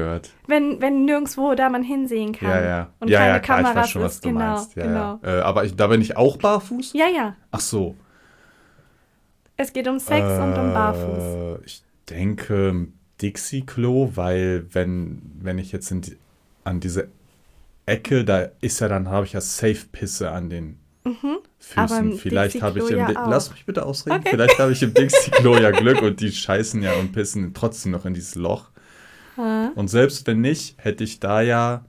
[0.48, 2.48] Wenn, wenn nirgendwo da man hinsehen kann.
[2.48, 2.90] Ja, ja.
[2.98, 4.24] Und ja, keine ja, klar, ich weiß schon, was ist.
[4.24, 4.74] du genau, meinst.
[4.74, 5.20] Ja, genau.
[5.22, 5.38] ja.
[5.38, 6.92] Äh, aber ich, da bin ich auch barfuß?
[6.94, 7.36] Ja, ja.
[7.52, 7.94] Ach so.
[9.56, 11.60] Es geht um Sex und um Barfuß.
[11.62, 12.88] Äh, Ich denke
[13.22, 16.16] Dixie-Klo, weil wenn, wenn ich jetzt in die,
[16.64, 17.08] an diese
[17.86, 21.36] Ecke, da ist ja dann, habe ich ja Safe-Pisse an den Mhm.
[21.64, 22.18] Füßen.
[22.18, 23.26] Vielleicht habe ich im ja.
[23.28, 24.18] Lass mich bitte ausreden.
[24.20, 24.30] Okay.
[24.30, 28.04] Vielleicht habe ich im Dixie-Klo ja Glück und die scheißen ja und pissen trotzdem noch
[28.04, 28.70] in dieses Loch.
[29.36, 31.84] Ah, Und selbst wenn nicht, hätte ich da ja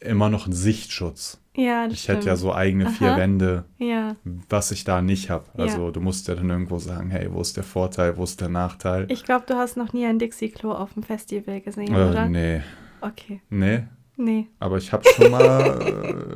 [0.00, 1.40] immer noch einen Sichtschutz.
[1.56, 2.38] Ja, Ich hätte ja stimmt.
[2.38, 3.16] so eigene vier Aha.
[3.18, 4.14] Wände, Ja,
[4.48, 5.44] was ich da nicht habe.
[5.56, 5.64] Ja.
[5.64, 8.48] Also du musst ja dann irgendwo sagen, hey, wo ist der Vorteil, wo ist der
[8.48, 9.06] Nachteil?
[9.10, 12.28] ich glaube, du hast noch nie ein Dixie-Klo auf dem Festival gesehen, äh, oder?
[12.28, 12.62] nee,
[13.00, 13.84] Okay, nee.
[14.18, 14.46] Nee.
[14.60, 15.80] Aber ich habe schon mal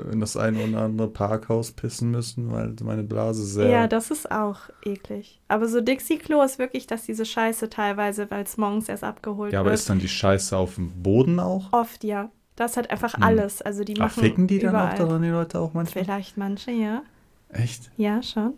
[0.08, 3.68] äh, in das ein oder andere Parkhaus pissen müssen, weil meine Blase sehr...
[3.68, 5.40] Ja, das ist auch eklig.
[5.48, 9.60] Aber so Dixie-Klo ist wirklich, dass diese Scheiße teilweise, weil es morgens erst abgeholt ja,
[9.60, 9.80] aber wird.
[9.80, 11.72] ist dann die Scheiße auf dem Boden auch?
[11.72, 12.30] Oft, ja.
[12.56, 13.22] Das hat einfach Hm.
[13.22, 13.60] alles.
[13.62, 14.92] Also die Ach, machen ficken die dann überall.
[14.92, 16.04] auch daran, die Leute auch manchmal?
[16.04, 17.02] Vielleicht manche, ja.
[17.50, 17.90] Echt?
[17.96, 18.54] Ja, schon.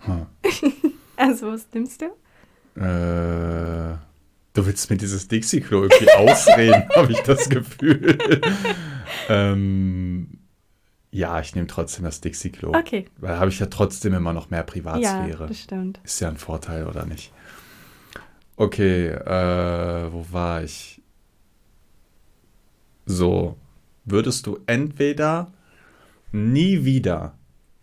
[0.00, 0.26] Hm.
[1.18, 2.06] Also, was nimmst du?
[2.78, 2.82] Äh,
[4.56, 8.18] du willst mir dieses Dixie-Klo irgendwie ausreden, habe ich das Gefühl.
[9.28, 10.38] ähm,
[11.10, 12.70] ja, ich nehme trotzdem das Dixie-Klo.
[12.74, 13.06] Okay.
[13.18, 15.46] Weil da habe ich ja trotzdem immer noch mehr Ja, Privatsphäre.
[15.46, 16.00] das stimmt.
[16.04, 17.32] Ist ja ein Vorteil, oder nicht?
[18.56, 21.00] Okay, äh, wo war ich?
[23.04, 23.56] So,
[24.04, 25.52] würdest du entweder
[26.32, 27.34] nie wieder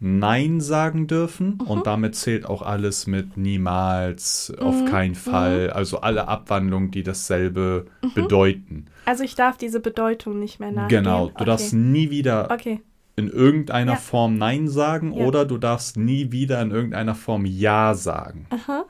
[0.04, 1.68] Nein sagen dürfen Mhm.
[1.68, 7.04] und damit zählt auch alles mit niemals, auf Mhm, keinen Fall, also alle Abwandlungen, die
[7.04, 8.86] dasselbe bedeuten.
[9.06, 11.04] Also ich darf diese Bedeutung nicht mehr nachgehen.
[11.04, 11.46] Genau, du okay.
[11.46, 12.82] darfst nie wieder Okay,
[13.16, 13.98] in irgendeiner Ja.
[13.98, 15.26] Form Nein sagen Ja.
[15.26, 18.46] oder du darfst nie wieder in irgendeiner Form Ja sagen.
[18.50, 18.86] aha.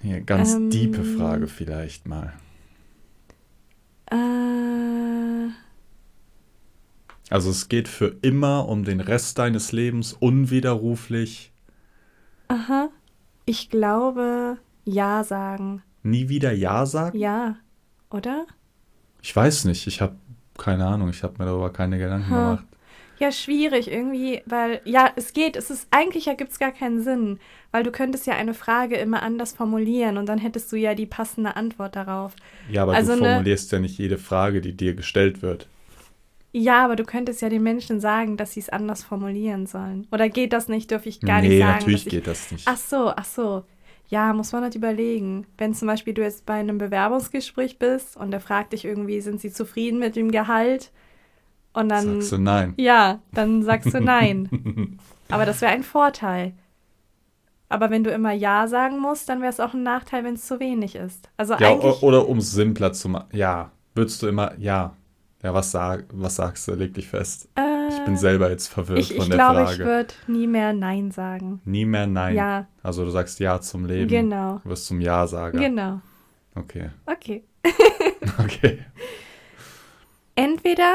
[0.00, 0.70] Hier, ganz Ähm.
[0.70, 2.32] diepe Frage vielleicht mal.
[4.10, 5.48] Äh,
[7.32, 11.50] Also es geht für immer um den Rest deines Lebens, unwiderruflich,
[12.48, 12.90] aha.
[13.46, 15.82] Ich glaube, ja sagen.
[16.02, 17.18] nie wieder Ja sagen?
[17.18, 17.56] Ja,
[18.10, 18.46] oder?
[19.22, 20.16] Ich weiß nicht, ich habe
[20.58, 22.34] keine Ahnung, ich habe mir darüber keine Gedanken Ha.
[22.34, 22.66] gemacht.
[23.16, 27.38] Ja, schwierig irgendwie, weil, ja, es geht, es ist, eigentlich ergibt es gar keinen Sinn,
[27.70, 31.06] weil du könntest ja eine Frage immer anders formulieren und dann hättest du ja die
[31.06, 32.34] passende Antwort darauf.
[32.66, 35.68] Ja, aber Also du ne- formulierst ja nicht jede Frage, die dir gestellt wird.
[36.52, 40.06] Ja, aber du könntest ja den Menschen sagen, dass sie es anders formulieren sollen.
[40.12, 40.90] Oder geht das nicht?
[40.90, 41.72] Dürfe ich gar nee, nicht sagen.
[41.72, 42.68] natürlich dass ich, geht das nicht.
[42.68, 43.64] Ach so, ach so.
[44.08, 45.46] Ja, muss man halt überlegen.
[45.56, 49.40] Wenn zum Beispiel du jetzt bei einem Bewerbungsgespräch bist und der fragt dich irgendwie, sind
[49.40, 50.92] sie zufrieden mit dem Gehalt?
[51.72, 52.20] Und dann.
[52.20, 52.74] Sagst du nein.
[52.76, 54.98] Ja, dann sagst du nein.
[55.30, 56.52] Aber das wäre ein Vorteil.
[57.70, 60.46] Aber wenn du immer Ja sagen musst, dann wäre es auch ein Nachteil, wenn es
[60.46, 61.30] zu wenig ist.
[61.38, 62.02] Also Ja, eigentlich.
[62.02, 63.28] oder um es simpler zu machen.
[63.32, 64.94] Ja, würdest du immer, ja.
[65.42, 66.74] Ja, was, sag, was sagst du?
[66.74, 67.48] Leg dich fest.
[67.56, 69.84] äh, Ich bin selber jetzt verwirrt ich, von ich der glaube, ich Frage.
[69.84, 71.60] würde nie mehr Nein sagen.
[71.64, 72.36] Nie mehr Nein.
[72.36, 74.08] Ja, Also du sagst Ja zum Leben.
[74.08, 74.60] genau.
[74.62, 75.58] Du wirst zum Ja-Sager.
[75.58, 76.00] Genau.
[76.54, 76.90] Okay.
[77.06, 77.42] Okay.
[78.38, 78.78] Okay.
[80.34, 80.94] Entweder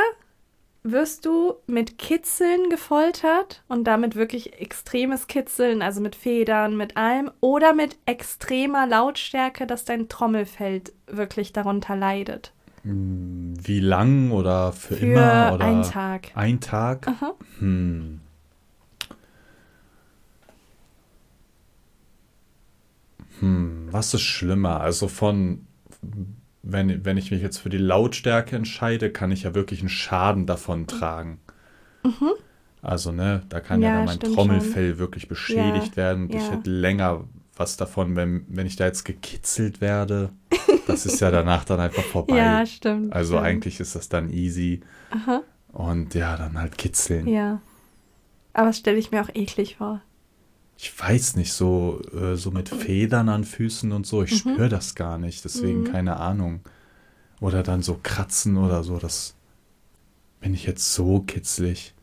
[0.84, 7.30] wirst du mit Kitzeln gefoltert und damit wirklich extremes Kitzeln, also mit Federn, mit allem,
[7.42, 12.54] oder mit extremer Lautstärke, dass dein Trommelfell wirklich darunter leidet.
[12.90, 15.52] Wie lang oder für, Für immer?
[15.54, 16.32] Oder einen Tag.
[16.36, 17.08] Ein Tag?
[17.08, 17.34] Aha.
[17.60, 18.22] Hm.
[23.40, 24.80] Hm, was ist schlimmer?
[24.82, 25.66] Also von,
[26.64, 30.46] wenn, wenn ich mich jetzt für die Lautstärke entscheide, kann ich ja wirklich einen Schaden
[30.46, 31.40] davon tragen.
[32.82, 33.94] Also, ne, da kann ja, Mhm.
[33.94, 36.52] Ja, dann mein Trommelfell wirklich beschädigt Ja, werden und ich ja.
[36.52, 37.26] hätte länger
[37.60, 40.30] was davon, wenn, wenn ich da jetzt gekitzelt werde.
[40.88, 42.38] Das ist ja danach dann einfach vorbei.
[42.38, 43.12] Ja, stimmt.
[43.12, 43.46] Also stimmt.
[43.46, 44.80] eigentlich ist das dann easy.
[45.12, 45.42] Aha.
[45.74, 47.28] Und ja, dann halt kitzeln.
[47.28, 47.62] Ja.
[48.54, 50.02] Aber das stelle ich mir auch eklig vor.
[50.78, 54.52] Ich weiß nicht, so, äh, so mit Federn an Füßen und so, ich Mhm.
[54.54, 56.62] spüre das gar nicht, deswegen keine Ahnung.
[57.42, 59.36] Oder dann so kratzen oder so, das
[60.40, 61.96] bin ich jetzt so kitzlig.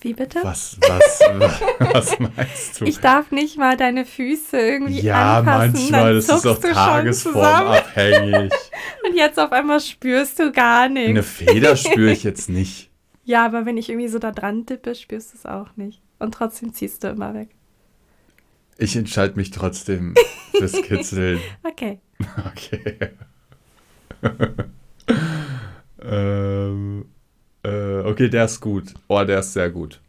[0.00, 0.40] Wie bitte?
[0.42, 1.20] Was, was,
[1.92, 2.84] was meinst du?
[2.84, 5.72] Ich darf nicht mal deine Füße irgendwie ja, anfassen.
[5.72, 6.74] manchmal, dann das ist schon zusammen.
[6.74, 8.52] tagesformabhängig.
[9.08, 11.08] Und jetzt auf einmal spürst du gar nichts.
[11.08, 12.90] Eine Feder spüre ich jetzt nicht.
[13.24, 16.00] Ja, aber wenn ich irgendwie so da dran tippe, spürst du es auch nicht.
[16.18, 17.50] Und trotzdem ziehst du immer weg.
[18.78, 20.14] Ich entscheide mich trotzdem
[20.52, 21.40] fürs Kitzeln.
[21.64, 21.98] Okay.
[22.46, 23.10] Okay.
[26.00, 27.06] ähm,
[27.68, 28.94] äh, okay, der ist gut.
[29.08, 30.00] Oh, der ist sehr gut.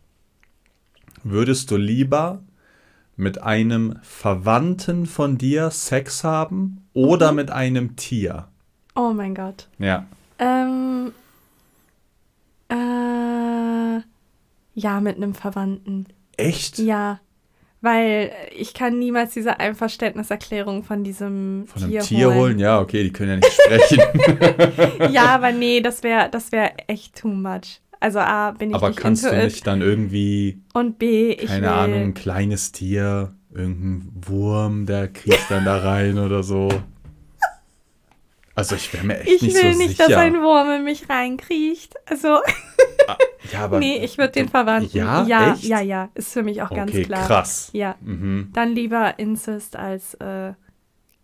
[1.24, 2.42] Würdest du lieber
[3.16, 8.48] mit einem Verwandten von dir Sex haben oder mit einem Tier?
[8.96, 9.68] Oh mein Gott.
[9.78, 10.06] Ja.
[10.40, 11.12] Ähm.
[12.70, 14.00] Äh.
[14.76, 16.08] Ja, mit einem Verwandten.
[16.38, 16.80] Echt?
[16.80, 17.20] Ja.
[17.82, 22.38] Weil ich kann niemals diese Einverständniserklärung von diesem Von einem Tier, Tier holen?
[22.38, 22.60] holen.
[22.60, 25.12] Ja, okay, die können ja nicht sprechen.
[25.14, 27.80] Ja, aber nee, das wäre das wär echt too much.
[28.02, 29.46] Also A, bin ich Aber nicht kannst into du it.
[29.46, 35.08] nicht dann irgendwie, Und B, ich keine will, Ahnung, ein kleines Tier, irgendein Wurm, der
[35.10, 36.70] kriecht dann da rein oder so?
[38.60, 40.08] Also ich wäre mir echt ich nicht will so nicht, sicher.
[40.10, 41.96] dass ein Wurm in mich reinkriecht.
[42.06, 42.40] Also,
[43.54, 44.96] Ja, aber nee, ich würde den Verwandten.
[44.98, 45.64] Ja, ja, echt?
[45.64, 47.26] ja, ja, ist für mich auch ganz okay, klar.
[47.26, 47.70] krass.
[47.74, 48.50] Ja, Mhm.
[48.54, 50.54] dann lieber Incest als äh,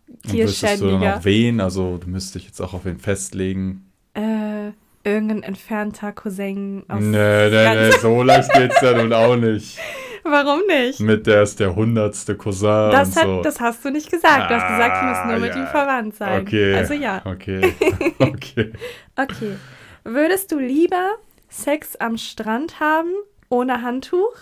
[0.08, 1.16] Und würdest du dann Tierschädiger.
[1.18, 1.60] auch wen?
[1.60, 3.86] Also du müsstest dich jetzt auch auf wen festlegen.
[4.14, 4.70] Äh,
[5.04, 7.00] irgendein entfernter Cousin aus.
[7.00, 9.78] Nee, nee, nee, ganz- so leicht geht's ja nun auch nicht.
[10.28, 11.00] Warum nicht?
[11.00, 13.42] Mit der ist der hundertste Cousin Das, hat, so.
[13.42, 14.50] das hast du nicht gesagt.
[14.50, 15.60] Du hast gesagt, du musst Ah, nur mit ja.
[15.62, 16.42] ihm verwandt sein.
[16.42, 16.74] Okay.
[16.74, 17.22] Also ja.
[17.24, 17.74] Okay.
[18.18, 18.72] Okay.
[19.16, 19.56] Okay.
[20.04, 21.10] Würdest du lieber
[21.48, 23.10] Sex am Strand haben
[23.48, 24.34] ohne Handtuch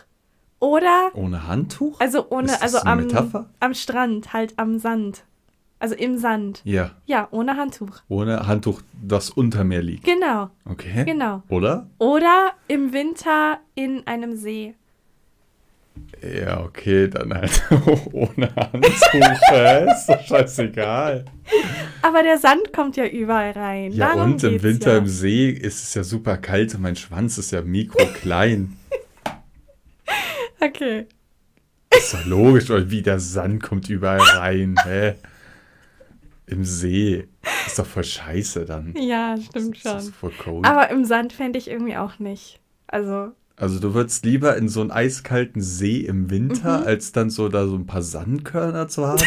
[0.60, 2.00] oder Ohne Handtuch?
[2.00, 3.46] also ohne Ist das also eine am Metapher?
[3.60, 5.24] am Strand halt am Sand.
[5.80, 6.62] Also im Sand.
[6.64, 6.92] Ja.
[7.04, 7.98] Ja, ohne Handtuch.
[8.08, 10.04] Ohne Handtuch, das unter mir liegt.
[10.04, 11.04] Genau, Okay.
[11.04, 11.42] genau.
[11.50, 11.88] Oder?
[11.98, 14.74] Oder im Winter in einem See.
[16.32, 17.62] Ja, okay, dann halt
[18.12, 19.92] ohne Handtuch.
[19.92, 21.24] ist doch scheißegal.
[22.00, 23.92] Aber der Sand kommt ja überall rein.
[23.92, 24.98] Ja, Darum und im Winter ja.
[24.98, 28.76] im See ist es ja super kalt und mein Schwanz ist ja mikroklein.
[30.60, 31.06] Okay.
[31.94, 34.76] ist doch logisch, weil wie der Sand kommt überall rein.
[34.82, 35.12] Hä?
[36.46, 37.28] Im See.
[37.66, 38.94] Ist doch voll scheiße dann.
[38.96, 40.12] Ja, stimmt Ist das schon.
[40.14, 40.64] voll cold.
[40.64, 42.60] Aber im Sand fände ich irgendwie auch nicht.
[42.86, 46.86] Also, Also du würdest lieber in so einen eiskalten See im Winter, Mhm.
[46.86, 49.22] als dann so da so ein paar Sandkörner zu haben?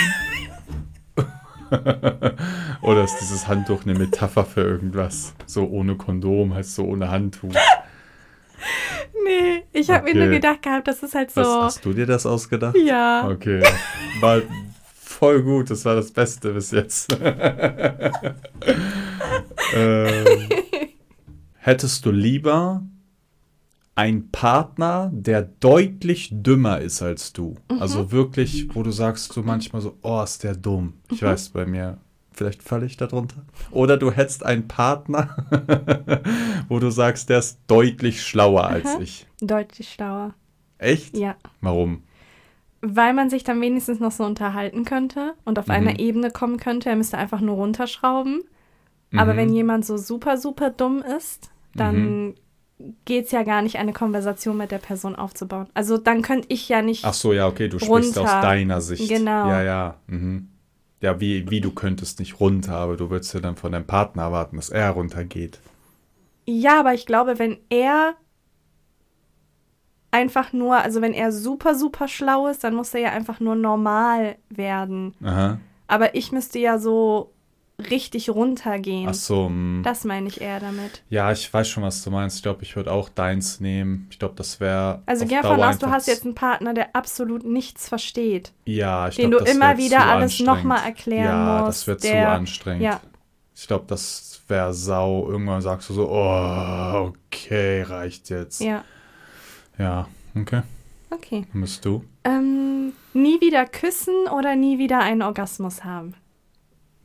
[2.82, 5.34] Oder ist dieses Handtuch eine Metapher für irgendwas?
[5.46, 7.54] So ohne Kondom, heißt so ohne Handtuch.
[9.26, 10.20] nee, ich habe mir Okay.
[10.20, 11.42] nur gedacht gehabt, das ist halt so.
[11.42, 12.76] Was, hast du dir das ausgedacht?
[12.78, 13.28] ja.
[13.30, 13.64] Okay.
[14.22, 14.42] War
[14.96, 17.12] voll gut, das war das Beste bis jetzt.
[19.76, 20.50] ähm,
[21.56, 22.84] hättest du lieber
[23.98, 27.56] einen Partner, der deutlich dümmer ist als du?
[27.72, 27.82] Mhm.
[27.82, 30.94] Also wirklich, wo du sagst so manchmal so, oh, ist der dumm.
[31.12, 31.26] Ich Mhm.
[31.26, 31.98] weiß, bei mir,
[32.32, 33.44] vielleicht falle ich da drunter.
[33.72, 35.36] Oder du hättest einen Partner,
[36.70, 39.02] wo du sagst, der ist deutlich schlauer als Aha.
[39.02, 39.26] ich.
[39.42, 40.34] Deutlich schlauer.
[40.78, 41.18] Echt?
[41.18, 41.36] Ja.
[41.62, 42.04] Warum?
[42.82, 45.74] Weil man sich dann wenigstens noch so unterhalten könnte und auf Mhm.
[45.74, 46.90] einer Ebene kommen könnte.
[46.90, 48.42] Er müsste einfach nur runterschrauben.
[49.16, 49.38] Aber Mhm.
[49.38, 52.36] wenn jemand so super, super dumm ist, dann
[53.06, 55.68] geht es ja gar nicht, eine Konversation mit der Person aufzubauen.
[55.74, 57.06] Also dann könnte ich ja nicht.
[57.06, 58.38] Ach so, ja, okay, du sprichst runter.
[58.38, 59.10] aus deiner Sicht.
[59.10, 59.50] Genau.
[59.50, 59.96] Ja, ja.
[60.08, 60.50] Mhm.
[61.02, 64.24] Ja, wie, wie du könntest nicht runter, aber du würdest ja dann von deinem Partner
[64.24, 65.60] erwarten, dass er runtergeht.
[66.46, 68.16] Ja, aber ich glaube, wenn er
[70.12, 73.56] einfach nur, also wenn er super, super schlau ist, dann muss er ja einfach nur
[73.56, 75.14] normal werden.
[75.24, 75.60] Aha.
[75.88, 77.32] Aber ich müsste ja so
[77.80, 79.08] richtig runtergehen.
[79.10, 79.50] Ach so.
[79.50, 79.84] mm.
[79.84, 81.04] Das meine ich eher damit.
[81.10, 82.38] Ja, ich weiß schon, was du meinst.
[82.38, 84.08] Ich glaube, ich würde auch deins nehmen.
[84.10, 85.02] Ich glaube, das wäre.
[85.06, 88.52] Also geh davon aus, du hast jetzt einen Partner, der absolut nichts versteht.
[88.66, 90.48] Ja, ich den glaub, du immer wieder zu alles anstrengend.
[90.58, 92.84] noch mal erklären ja, musst, das wird zu der- anstrengend.
[92.84, 93.00] ja.
[93.56, 95.28] Ich glaube, das wäre sau.
[95.30, 98.62] Irgendwann sagst du so, oh, okay, reicht jetzt.
[98.62, 98.84] Ja.
[99.80, 100.62] Ja, okay.
[101.10, 101.46] Okay.
[101.54, 102.04] Bist du.
[102.24, 106.14] Ähm, nie wieder küssen oder nie wieder einen Orgasmus haben?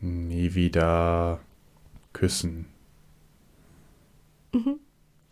[0.02, 1.38] Nie wieder
[2.12, 2.66] küssen.
[4.52, 4.80] Mhm.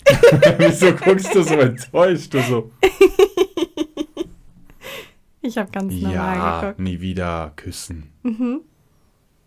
[0.59, 2.33] Wieso guckst du so enttäuscht?
[2.33, 2.71] Du so,
[5.43, 6.79] Ich habe ganz normal ja, geguckt.
[6.81, 8.11] nie wieder küssen.
[8.23, 8.61] Mhm.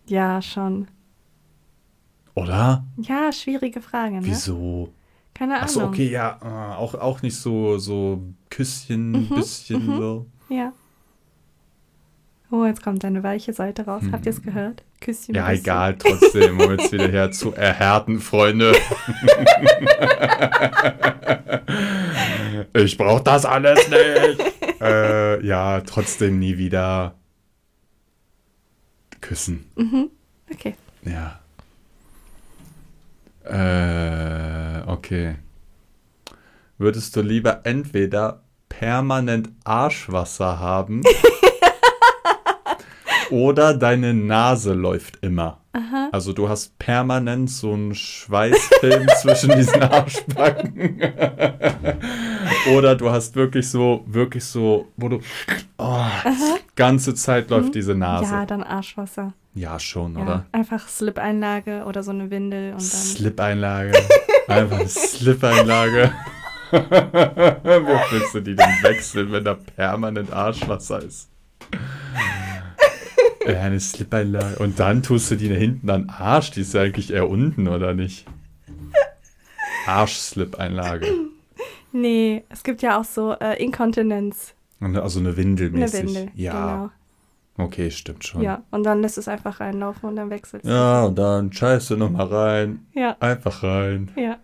[0.07, 0.87] Ja, schon.
[2.35, 2.83] Oder?
[2.97, 4.25] Ja, schwierige Frage, ne?
[4.25, 4.91] Wieso?
[5.33, 5.63] Keine Ahnung.
[5.65, 6.37] Achso, okay, ja.
[6.41, 9.97] äh, Auch, auch nicht so, so Küsschen, Mhm, bisschen mhm.
[9.97, 10.25] so.
[10.49, 10.73] Ja.
[12.53, 14.03] Oh, jetzt kommt deine weiche Seite raus.
[14.11, 14.83] Habt ihr es gehört?
[15.01, 15.29] Küsschen.
[15.29, 15.35] Hm.
[15.35, 15.63] Ja, Küsschen.
[15.63, 18.73] egal, trotzdem, um jetzt wieder her zu erhärten, Freunde.
[22.75, 24.39] ich brauch das alles nicht.
[24.81, 27.15] äh, ja, trotzdem nie wieder
[29.19, 29.65] küssen.
[29.75, 30.11] Mhm.
[30.53, 30.75] Okay.
[31.05, 31.39] Ja.
[33.45, 35.37] Äh, okay.
[36.77, 41.01] Würdest du lieber entweder permanent Arschwasser haben
[43.33, 45.57] oder deine Nase läuft immer?
[45.73, 46.09] Aha.
[46.11, 51.01] Also du hast permanent so einen Schweißfilm zwischen diesen Arschbacken.
[52.77, 55.19] oder du hast wirklich so, wirklich so, wo du,
[55.79, 56.05] oh,
[56.75, 58.31] ganze Zeit läuft diese Nase.
[58.31, 59.33] Ja, dann Arschwasser.
[59.55, 60.21] Ja, schon, Ja.
[60.21, 60.45] oder?
[60.51, 62.81] Einfach Slip-Einlage oder so eine Windel und dann.
[62.81, 63.93] Slip-Einlage.
[64.47, 66.11] Einfach eine Slip-Einlage.
[66.71, 66.77] Wo
[68.11, 71.29] willst du die denn wechseln, wenn da permanent Arschwasser ist?
[73.45, 74.59] Ja, eine Slip-Einlage.
[74.59, 76.51] Und dann tust du die da hinten an Arsch.
[76.51, 78.25] Die ist ja eigentlich eher unten, oder nicht?
[79.85, 81.07] Arsch-Slip-Einlage.
[81.91, 84.53] Nee, es gibt ja auch so äh, Inkontinenz.
[84.79, 86.03] Also eine Windel Eine mäßig.
[86.03, 86.29] Windel.
[86.35, 86.91] Ja,
[87.57, 88.41] okay, stimmt schon.
[88.41, 88.53] Genau.
[88.53, 88.63] Ja.
[88.71, 90.69] Und dann lässt es einfach reinlaufen und dann wechselt es.
[90.69, 92.85] Ja, und dann scheiße nochmal rein.
[92.93, 93.15] Ja.
[93.19, 94.11] Einfach rein.
[94.15, 94.37] Ja.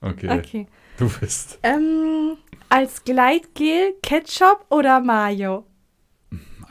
[0.00, 0.66] Okay, Okay.
[0.98, 1.58] du bist.
[1.62, 2.36] Ähm,
[2.68, 5.64] als Gleitgel Ketchup oder Mayo?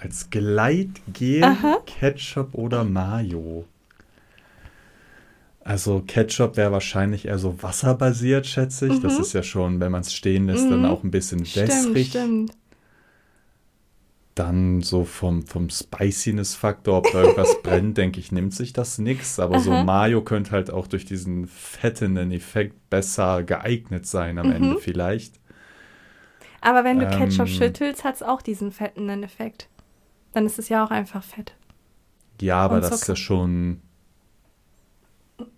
[0.01, 1.77] Als Gleitgel Aha.
[1.85, 3.65] Ketchup oder Mayo?
[5.63, 8.99] Also Ketchup wäre wahrscheinlich eher so wasserbasiert, schätze ich.
[8.99, 10.85] Das ist ja schon, wenn man es stehen lässt, dann Mhm.
[10.85, 12.07] auch ein bisschen Stimmt, wässrig.
[12.07, 12.51] stimmt.
[14.35, 19.39] Dann so vom, vom Spiciness-Faktor, ob da irgendwas brennt, denke ich, nimmt sich das nix.
[19.39, 19.83] Aber so Aha.
[19.83, 24.51] Mayo könnte halt auch durch diesen fettenden Effekt besser geeignet sein am Mhm.
[24.51, 25.39] Ende vielleicht.
[26.61, 27.47] Aber wenn du Ketchup Ähm.
[27.49, 29.67] schüttelst, hat es auch diesen fettenden Effekt.
[30.33, 31.53] Dann ist es ja auch einfach fett.
[32.39, 33.81] Ja, aber Und das ist ja schon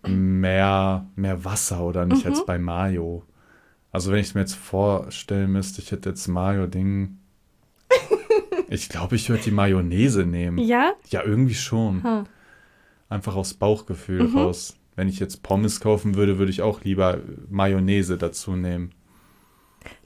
[0.07, 2.31] mehr, mehr Wasser, oder nicht, Mhm.
[2.31, 3.23] als bei Mayo.
[3.91, 7.17] Also wenn ich es mir jetzt vorstellen müsste, ich hätte jetzt Mayo-Ding.
[8.69, 10.57] ich glaube, ich würde die Mayonnaise nehmen.
[10.57, 10.93] Ja?
[11.09, 12.03] Ja, irgendwie schon.
[12.03, 12.23] Hm.
[13.09, 14.37] Einfach aus Bauchgefühl Mhm.
[14.37, 14.75] raus.
[14.95, 18.91] Wenn ich jetzt Pommes kaufen würde, würde ich auch lieber Mayonnaise dazu nehmen.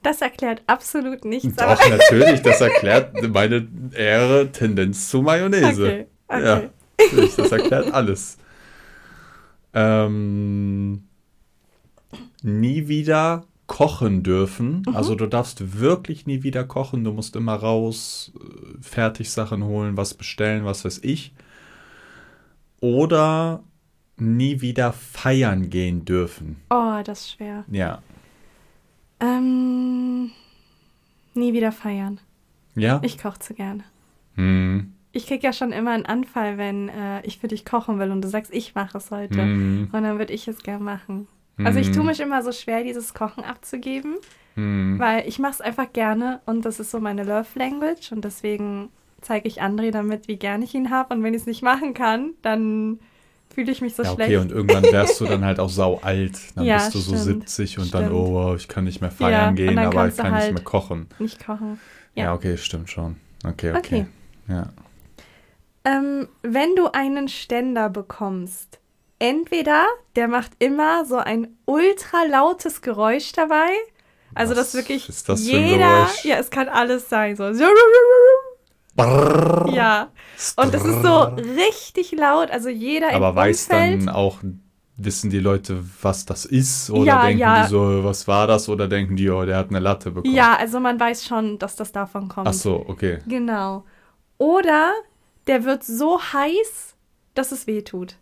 [0.03, 1.55] Das erklärt absolut nichts.
[1.55, 5.83] Doch, natürlich, das erklärt meine eher Tendenz zu Mayonnaise.
[5.83, 6.45] Okay, okay.
[6.45, 6.61] Ja,
[6.99, 8.37] natürlich, das erklärt alles.
[9.73, 11.03] Ähm,
[12.41, 14.83] nie wieder kochen dürfen.
[14.87, 14.95] Mhm.
[14.95, 17.03] Also du darfst wirklich nie wieder kochen.
[17.03, 21.33] Du musst immer raus, äh, Fertigsachen holen, was bestellen, was weiß ich.
[22.79, 23.63] Oder
[24.17, 26.57] nie wieder feiern gehen dürfen.
[26.69, 27.65] Oh, das ist schwer.
[27.69, 28.01] Ja.
[29.19, 30.31] Ähm,
[31.33, 32.19] nie wieder feiern.
[32.75, 32.99] Ja?
[33.03, 33.83] Ich koche zu gerne.
[34.35, 34.93] Hm.
[35.11, 38.21] Ich krieg ja schon immer einen Anfall, wenn äh, ich für dich kochen will und
[38.21, 39.41] du sagst, ich mache es heute.
[39.41, 39.89] Hm.
[39.91, 41.27] Und dann würde ich es gern machen.
[41.63, 41.93] Also ich Hm.
[41.95, 44.17] tue mich immer so schwer, dieses Kochen abzugeben,
[44.53, 44.99] Hm.
[44.99, 48.89] weil ich mache es einfach gerne und das ist so meine Love Language und deswegen
[49.21, 51.95] zeige ich André damit, wie gern ich ihn habe und wenn ich es nicht machen
[51.95, 52.99] kann, dann
[53.53, 54.41] fühle ich mich so Ja, okay, schlecht.
[54.41, 56.37] und irgendwann wärst du dann halt auch sau alt.
[56.55, 58.15] Dann Ja, bist du so stimmt, 70 und dann, stimmt.
[58.15, 60.41] oh, wow, ich kann nicht mehr Ja, feiern und gehen, dann aber ich kann nicht
[60.43, 61.07] halt- mehr kochen.
[61.19, 61.79] Nicht kochen.
[62.15, 62.25] Ja.
[62.25, 62.33] Ja.
[62.33, 63.15] okay, stimmt schon.
[63.45, 63.77] Okay, okay.
[63.77, 64.05] Okay.
[64.47, 64.69] Ja.
[65.85, 68.79] Ähm, wenn du einen Ständer bekommst,
[69.19, 73.69] entweder der macht immer so ein ultra lautes Geräusch dabei,
[74.35, 77.43] also Was das wirklich ist das für ein jeder, ja, es kann alles sein, so
[78.97, 79.69] Brrrr.
[79.69, 80.09] ja,
[80.57, 84.39] und das ist so richtig laut, also jeder Aber im weiß Umfeld, dann auch,
[84.97, 86.89] wissen die Leute, was das ist?
[86.89, 87.61] Oder Ja, denken ja.
[87.63, 88.67] die so, was war das?
[88.67, 90.33] Oder denken die, oh, der hat eine Latte bekommen?
[90.33, 92.47] ja, also man weiß schon, dass das davon kommt.
[92.47, 93.19] Ach so, okay.
[93.27, 93.85] Genau.
[94.39, 94.91] Oder
[95.47, 96.95] der wird so heiß,
[97.35, 98.17] dass es weh tut.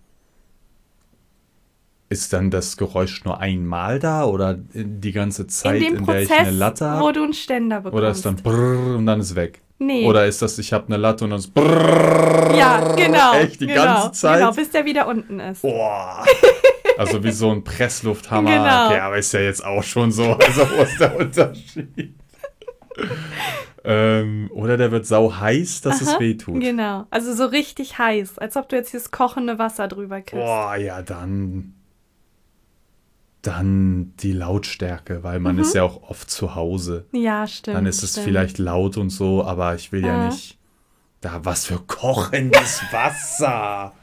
[2.09, 6.21] Ist dann das Geräusch nur einmal da oder die ganze Zeit, in in, dem der
[6.21, 7.13] ich eine Prozess, Latte wo habe?
[7.13, 7.97] du einen Ständer bekommst.
[7.97, 9.61] Oder ist dann brrr und dann ist weg?
[9.78, 10.07] Nee.
[10.07, 13.34] Oder ist das, ich habe eine Latte und dann brrrr, ja, genau.
[13.34, 14.39] Echt die genau, ganze Zeit?
[14.39, 15.61] Genau, bis der wieder unten ist.
[15.61, 16.23] Boah.
[16.97, 18.51] Also wie so ein Presslufthammer.
[18.51, 18.86] Genau.
[18.88, 20.34] Okay, aber ist ja jetzt auch schon so.
[20.34, 22.15] Also wo ist der Unterschied?
[23.84, 26.61] ähm, oder der wird sau heiß, dass es Aha, weh tut.
[26.61, 27.05] Genau.
[27.09, 30.45] Also so richtig heiß, als ob du jetzt hier das kochende Wasser drüber kippst.
[30.45, 31.73] Boah, ja, dann.
[33.45, 35.61] Dann die Lautstärke, weil man Mhm.
[35.61, 37.05] ist ja auch oft zu Hause.
[37.11, 37.77] Ja, stimmt.
[37.77, 38.25] Dann ist es stimmt.
[38.25, 40.25] vielleicht laut und so, aber ich will ja Ah.
[40.29, 40.57] nicht.
[41.21, 43.93] Da was für kochendes Wasser.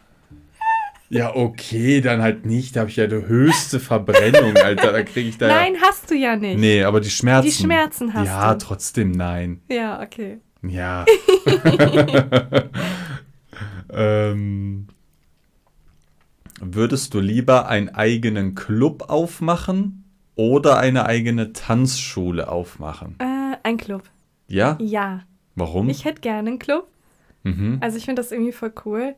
[1.09, 2.75] Ja, okay, dann halt nicht.
[2.77, 4.93] Da habe ich ja die höchste Verbrennung, Alter.
[4.93, 5.49] Da kriege ich da.
[5.49, 6.59] Nein, hast du ja nicht.
[6.59, 7.49] Nee, aber die Schmerzen.
[7.49, 8.65] Die Schmerzen hast ja, du.
[8.65, 9.61] trotzdem nein.
[9.69, 10.39] Ja, okay.
[10.63, 11.05] Ja.
[13.93, 14.87] ähm,
[16.63, 20.05] würdest du lieber einen eigenen Club aufmachen
[20.37, 23.17] oder eine eigene Tanzschule aufmachen?
[23.19, 24.05] Äh, ein Club.
[24.47, 24.77] Ja?
[24.81, 25.21] Ja.
[25.57, 25.89] Warum?
[25.89, 26.87] Ich hätte gerne einen Club.
[27.43, 27.79] mhm.
[27.81, 29.15] Also ich finde das irgendwie voll cool,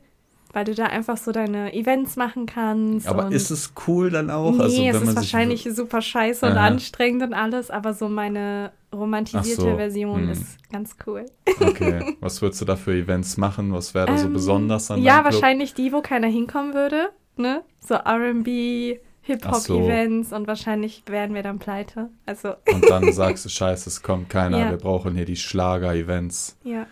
[0.53, 3.07] weil du da einfach so deine Events machen kannst.
[3.07, 4.51] Aber und ist es cool dann auch?
[4.51, 6.65] Nee, also, es ist wahrscheinlich super scheiße und Aha.
[6.67, 10.29] anstrengend und alles, aber so meine romantisierte so, Version hm.
[10.29, 11.25] ist ganz cool.
[11.59, 12.15] Okay.
[12.21, 13.71] Was würdest du da für Events machen?
[13.73, 17.09] Was wäre da so Ähm, besonders an Ja, wahrscheinlich die, wo keiner hinkommen würde,
[17.39, 17.63] ne?
[17.79, 18.97] So R&B,
[19.43, 19.75] Ach so.
[19.75, 22.09] Hip-Hop-Events und wahrscheinlich werden wir dann pleite.
[22.25, 24.59] Also, Und dann sagst du, scheiße, es kommt keiner.
[24.59, 24.69] Ja.
[24.69, 26.57] Wir brauchen hier die Schlager-Events.
[26.63, 26.87] ja.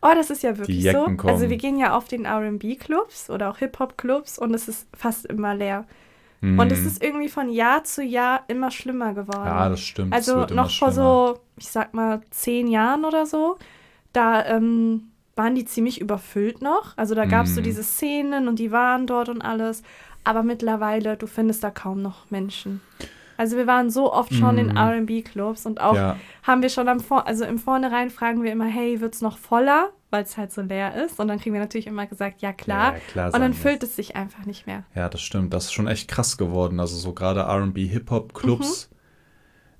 [0.00, 0.88] Oh, das ist ja wirklich so.
[0.90, 1.32] Jecken kommen.
[1.32, 5.56] Also wir gehen ja auf den R&B-Clubs oder auch Hip-Hop-Clubs und es ist fast immer
[5.56, 5.86] leer.
[6.40, 6.58] Mhm.
[6.58, 9.46] Und es ist irgendwie von Jahr zu Jahr immer schlimmer geworden.
[9.46, 10.12] Ja, das stimmt.
[10.14, 13.58] Also noch vor so, ich sag mal, zehn Jahren oder so,
[14.12, 15.07] da ähm,
[15.38, 16.92] waren die ziemlich überfüllt noch.
[16.96, 17.64] Also da gab es so Mm.
[17.64, 19.82] diese Szenen und die waren dort und alles.
[20.24, 22.80] Aber mittlerweile, du findest da kaum noch Menschen.
[23.38, 24.76] Also wir waren so oft schon in Mm.
[24.76, 26.16] R&B-Clubs und auch Ja.
[26.42, 29.90] haben wir schon am Vor also im Vornherein fragen wir immer, hey, wird's noch voller,
[30.10, 31.20] weil es halt so leer ist.
[31.20, 32.94] Und dann kriegen wir natürlich immer gesagt, ja klar.
[32.94, 34.82] Ja, klar und dann füllt es sich einfach nicht mehr.
[34.96, 35.54] Ja, das stimmt.
[35.54, 36.80] Das ist schon echt krass geworden.
[36.80, 38.90] Also so gerade R&B, Hip-Hop-Clubs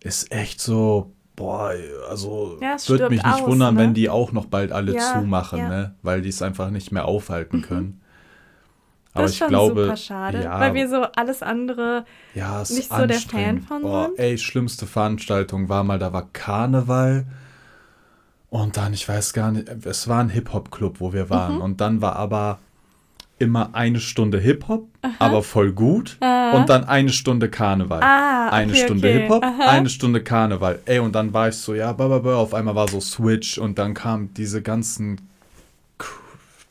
[0.05, 1.73] ist echt so, boah,
[2.09, 3.81] also Ja, es würde mich nicht aus, wundern, ne?
[3.81, 5.65] wenn die auch noch bald alle Ja, zumachen, ja.
[5.67, 5.71] Mhm.
[5.71, 5.95] ne?
[6.03, 8.01] Weil die es einfach nicht mehr aufhalten können.
[9.15, 12.61] Aber das ist ich schon glaube, super schade, ja, weil wir so alles andere ja,
[12.69, 13.19] nicht so der.
[13.19, 14.19] Fan von Boah, sind.
[14.19, 17.27] ey, schlimmste Veranstaltung war mal, da war Karneval
[18.51, 21.61] und dann, ich weiß gar nicht, es war ein Hip-Hop-Club, wo wir waren Mhm.
[21.63, 22.59] und dann war aber
[23.39, 26.53] immer eine Stunde Hip-Hop, aber voll gut Ah.
[26.57, 28.03] und dann eine Stunde Karneval.
[28.03, 29.21] Ah, eine okay, Stunde okay.
[29.23, 29.69] Hip-Hop, Aha.
[29.71, 30.81] eine Stunde Karneval.
[30.87, 33.95] Ey, und dann war ich so, ja, blablabla, auf einmal war so Switch und dann
[33.95, 35.21] kamen diese ganzen
[35.99, 36.07] cr-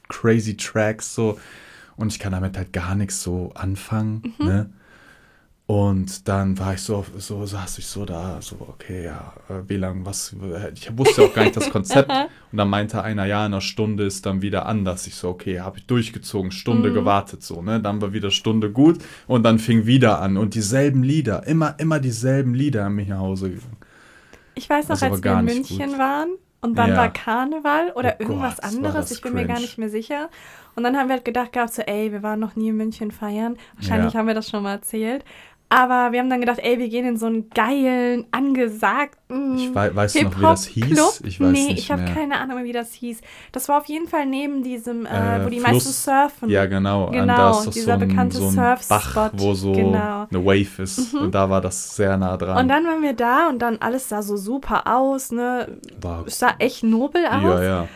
[0.10, 1.40] crazy Tracks so
[1.96, 4.46] und ich kann damit halt gar nichts so anfangen, Mhm.
[4.46, 4.70] ne?
[5.68, 9.76] Und dann war ich so, so saß ich so da, so, okay, ja, äh, wie
[9.76, 10.34] lang, was,
[10.74, 12.10] ich wusste auch gar nicht das Konzept.
[12.54, 15.08] Und dann meinte einer, ja, in einer Stunde ist dann wieder anders.
[15.08, 16.94] Ich so, okay, habe ich durchgezogen, Stunde Mhm.
[16.94, 17.82] gewartet, so, ne?
[17.82, 20.38] Dann war wieder Stunde gut und dann fing wieder an.
[20.38, 23.78] Und dieselben Lieder, immer, immer dieselben Lieder haben mich nach Hause gegangen.
[24.56, 26.00] Ich weiß noch, als wir in München gut.
[26.00, 26.30] waren
[26.62, 26.96] und dann Ja.
[26.96, 29.62] war Karneval oder Oh irgendwas Gott, anderes, ich bin mir gar cringe.
[29.62, 30.30] nicht mehr sicher.
[30.76, 33.12] Und dann haben wir halt gedacht gehabt, so, ey, wir waren noch nie in München
[33.12, 33.58] feiern.
[33.76, 34.20] Wahrscheinlich Ja.
[34.20, 35.24] haben wir das schon mal erzählt.
[35.70, 39.94] Aber wir haben dann gedacht, ey, wir gehen in so einen geilen, angesagten Ich wei-
[39.94, 40.86] weißt du noch, wie das hieß?
[40.86, 41.28] Hip-Hop-Club.
[41.28, 43.20] Ich weiß nee, nicht ich habe keine Ahnung, wie das hieß.
[43.52, 45.10] Das war auf jeden Fall neben diesem, äh,
[45.42, 45.74] Äh, wo die Fluss.
[45.74, 46.50] meisten surfen.
[46.50, 47.10] Ja, genau.
[47.12, 48.78] Genau, da ist doch dieser so ein, bekannte so ein.
[48.88, 50.28] Bach, wo so Genau.
[50.32, 51.14] eine Wave ist.
[51.14, 52.58] Und da war das sehr nah dran.
[52.60, 55.80] Und dann waren wir da und dann alles sah so super aus, ne?
[56.00, 57.44] war, Es sah echt nobel aus.
[57.44, 57.88] ja, ja.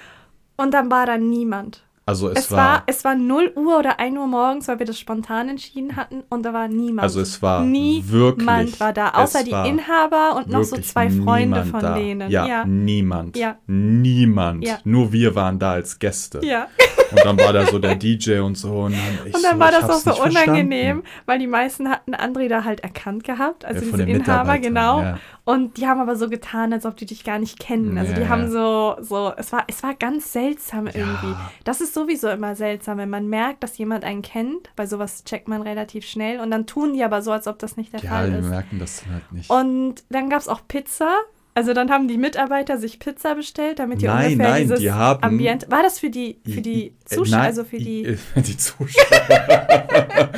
[0.57, 1.83] Und dann war da niemand.
[2.11, 4.85] Also es, Es, war, war, es war 0 Uhr oder 1 Uhr morgens, weil wir
[4.85, 7.03] das spontan entschieden hatten und da war niemand.
[7.03, 8.79] also es war niemand wirklich.
[8.81, 11.95] war da, außer die Inhaber und noch so zwei Freunde von da.
[11.95, 12.29] denen.
[12.29, 12.65] Ja, ja.
[12.65, 13.37] niemand.
[13.37, 13.55] Ja.
[13.65, 14.65] Niemand.
[14.67, 14.79] Ja.
[14.83, 16.41] Nur wir waren da als Gäste.
[16.43, 16.67] Ja.
[17.11, 18.71] Und dann war da so der DJ und so.
[18.83, 21.03] Und dann, Und dann so, war das auch so unangenehm, verstanden.
[21.25, 24.59] weil die meisten hatten André da halt erkannt gehabt, also Ja, von diese den Inhaber,
[24.59, 25.01] genau.
[25.01, 25.17] ja.
[25.43, 27.97] Und die haben aber so getan, als ob die dich gar nicht kennen.
[27.97, 28.49] Also Ja, die haben ja.
[28.49, 31.35] so, so, es war, es war ganz seltsam irgendwie.
[31.63, 34.69] Das ist sowieso immer seltsam, wenn man merkt, dass jemand einen kennt.
[34.75, 37.75] Bei sowas checkt man relativ schnell und dann tun die aber so, als ob das
[37.75, 38.47] nicht der Ja, Fall ist.
[38.47, 39.49] merken das halt nicht.
[39.49, 41.09] Und dann gab es auch Pizza.
[41.53, 44.91] Also dann haben die Mitarbeiter sich Pizza bestellt, damit die Nein, ungefähr nein, dieses die
[44.91, 45.69] haben- Ambiente.
[45.69, 50.29] War das für die für die äh, Zuschauer, nein, also für die I- die Zuschauer.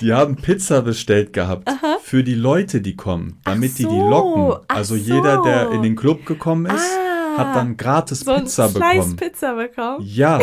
[0.00, 1.70] die haben Pizza bestellt gehabt
[2.02, 4.64] für die Leute, die kommen, damit die die so, locken.
[4.68, 5.70] Also jeder, der so.
[5.72, 6.90] in den Club gekommen ist,
[7.34, 7.38] Ah.
[7.38, 9.16] hat dann gratis so Pizza bekommen.
[9.16, 9.98] Pizza bekommen?
[10.04, 10.40] Ja.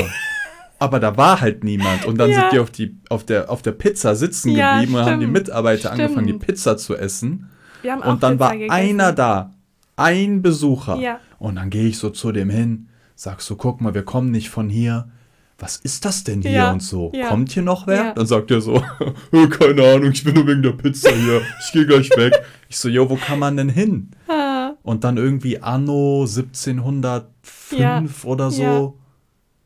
[0.79, 2.05] Aber da war halt niemand.
[2.05, 2.39] Und dann Ja.
[2.41, 5.25] sind die auf, die auf, der, auf der Pizza sitzen Ja, geblieben und haben die
[5.25, 6.45] stimmt, Mitarbeiter angefangen, die stimmt.
[6.47, 7.49] Pizza zu essen.
[7.83, 8.71] Und dann Pizza war gegessen.
[8.71, 9.53] einer da,
[9.99, 10.95] ein Besucher.
[10.97, 11.19] Ja.
[11.37, 14.49] Und dann gehe ich so zu dem hin Sag so, guck mal, wir kommen nicht
[14.49, 15.09] von hier.
[15.57, 17.11] Was ist das denn hier Ja, und so?
[17.13, 17.27] ja.
[17.27, 18.13] Kommt hier noch wer?
[18.13, 18.81] Dann sagt er so,
[19.49, 21.41] keine Ahnung, ich bin nur wegen der Pizza hier.
[21.65, 22.33] Ich gehe gleich weg.
[22.69, 24.11] Ich so, jo, wo kann man denn hin?
[24.29, 28.98] Ah, Und dann irgendwie anno 1705 Ja, oder so.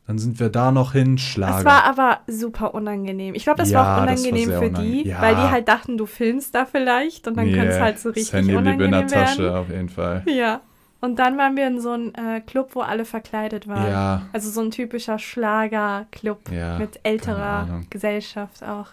[0.06, 1.56] Dann sind wir da noch hin, Schlager.
[1.56, 3.34] Das war aber super unangenehm.
[3.34, 5.02] Ich glaube, das Ja, war auch das war unangenehm sehr für unangenehm.
[5.04, 5.22] die, Ja.
[5.22, 8.10] weil die halt dachten, du filmst da vielleicht und dann könnte es Yeah, halt so
[8.10, 9.56] das richtig Handy blieb unangenehm in der Tasche, werden.
[9.56, 10.22] auf jeden Fall.
[10.26, 10.60] Ja.
[11.00, 13.90] Und dann waren wir in so einem äh, Club, wo alle verkleidet waren.
[13.90, 16.78] Ja, Also so ein typischer Schlager-Club ja.
[16.78, 17.82] mit älterer.
[17.90, 18.88] Gesellschaft auch.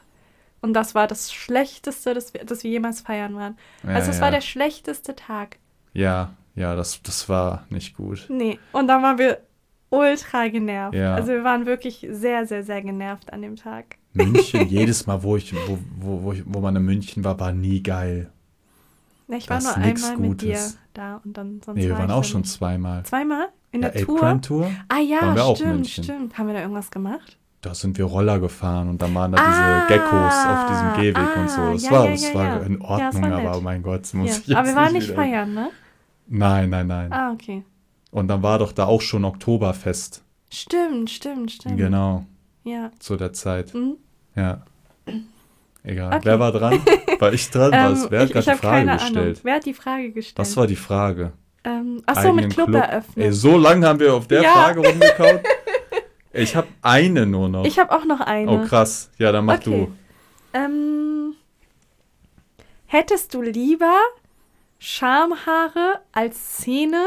[0.62, 3.57] Und das war das Schlechteste, das wir, das wir jemals feiern waren.
[3.84, 5.57] Ja, also es war der schlechteste Tag.
[5.93, 8.26] Ja, ja, das, das war nicht gut.
[8.30, 8.59] Nee.
[8.72, 9.39] Und dann waren wir
[9.92, 10.96] ultra genervt.
[10.96, 11.14] Ja.
[11.16, 13.98] Also wir waren wirklich sehr, sehr, sehr genervt an dem Tag.
[14.14, 17.52] München, jedes Mal, wo ich, wo, wo, wo, ich, wo man in München war, war
[17.52, 18.32] nie geil.
[19.28, 20.78] Na, Ich war Das nur einmal mit dir Gutes.
[20.94, 23.04] da und dann sonst Nee, wir war waren auch schon zweimal.
[23.04, 23.50] Zweimal?
[23.72, 24.20] In Ja, der Tour?
[24.20, 26.38] Crime Tour, Ah ja, stimmt, stimmt.
[26.38, 27.38] Haben wir da irgendwas gemacht?
[27.62, 31.38] da sind wir Roller gefahren und dann waren da Ah, diese Geckos auf diesem Gehweg
[31.38, 31.62] und so.
[31.62, 32.58] ah, Das ja, war, ja, ja, war ja.
[32.66, 34.54] in Ja, Ordnung, war aber oh mein Gott, muss ich Ja.
[34.54, 35.70] jetzt Aber wir waren nicht feiern, ne?
[36.28, 37.14] Nein, nein, nein.
[37.14, 37.64] Ah, okay.
[38.12, 40.24] Und dann war doch da auch schon Oktoberfest.
[40.51, 41.78] Stimmt, stimmt, stimmt.
[41.78, 42.26] Genau,
[42.64, 42.91] Ja.
[42.99, 43.74] zu der Zeit.
[43.74, 43.95] Mhm.
[44.36, 44.62] Ja.
[45.84, 46.14] Egal.
[46.14, 46.22] Okay.
[46.26, 46.80] Wer war dran?
[47.20, 47.72] War ich dran?
[47.74, 48.99] Ähm, Wer hat ich gerade die Frage keine Ahnung.
[49.05, 49.39] gestellt?
[49.43, 50.38] Wer hat die Frage gestellt?
[50.38, 51.32] Was war die Frage?
[51.64, 53.26] ähm, ach so, mit Eigenen Club, eröffnen.
[53.26, 54.51] Ey, so lange haben wir auf der Ja.
[54.53, 55.41] Frage rumgekaut.
[56.34, 57.66] Ich habe eine nur noch.
[57.66, 58.49] ich habe auch noch eine.
[58.49, 59.09] oh, krass.
[59.18, 59.89] Ja, dann mach Okay.
[60.53, 61.34] Ähm,
[62.86, 63.97] hättest du lieber
[64.80, 67.05] Schamhaare als Zähne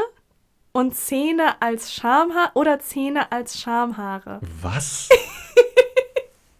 [0.74, 4.40] und Zähne als Schamhaare oder Zähne als Schamhaare?
[4.60, 5.08] Was?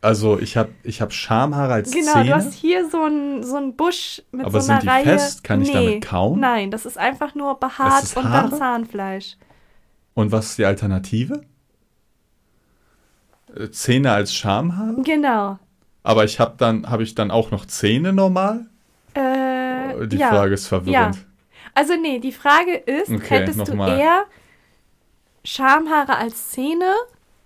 [0.01, 2.27] also, ich habe ich hab Schamhaare als Genau, Zähne.
[2.27, 5.05] du hast hier so einen so Busch mit Aber so einer sind die Reihe.
[5.19, 5.43] fest?
[5.45, 6.39] Kann ich nee, damit kauen?
[6.41, 9.37] Nein, das ist einfach nur behaart und dann Zahnfleisch.
[10.15, 11.43] Und was ist die Alternative?
[13.57, 15.03] Äh, Zähne als Schamhaare?
[15.03, 15.59] Genau.
[16.05, 18.67] Aber ich habe dann, habe ich dann auch noch Zähne normal?
[19.15, 20.29] Äh, Die ja.
[20.29, 21.27] Frage ist verwirrend.
[21.75, 24.25] Also nee, die Frage ist, Okay, hättest du eher
[25.45, 26.95] Schamhaare als Zähne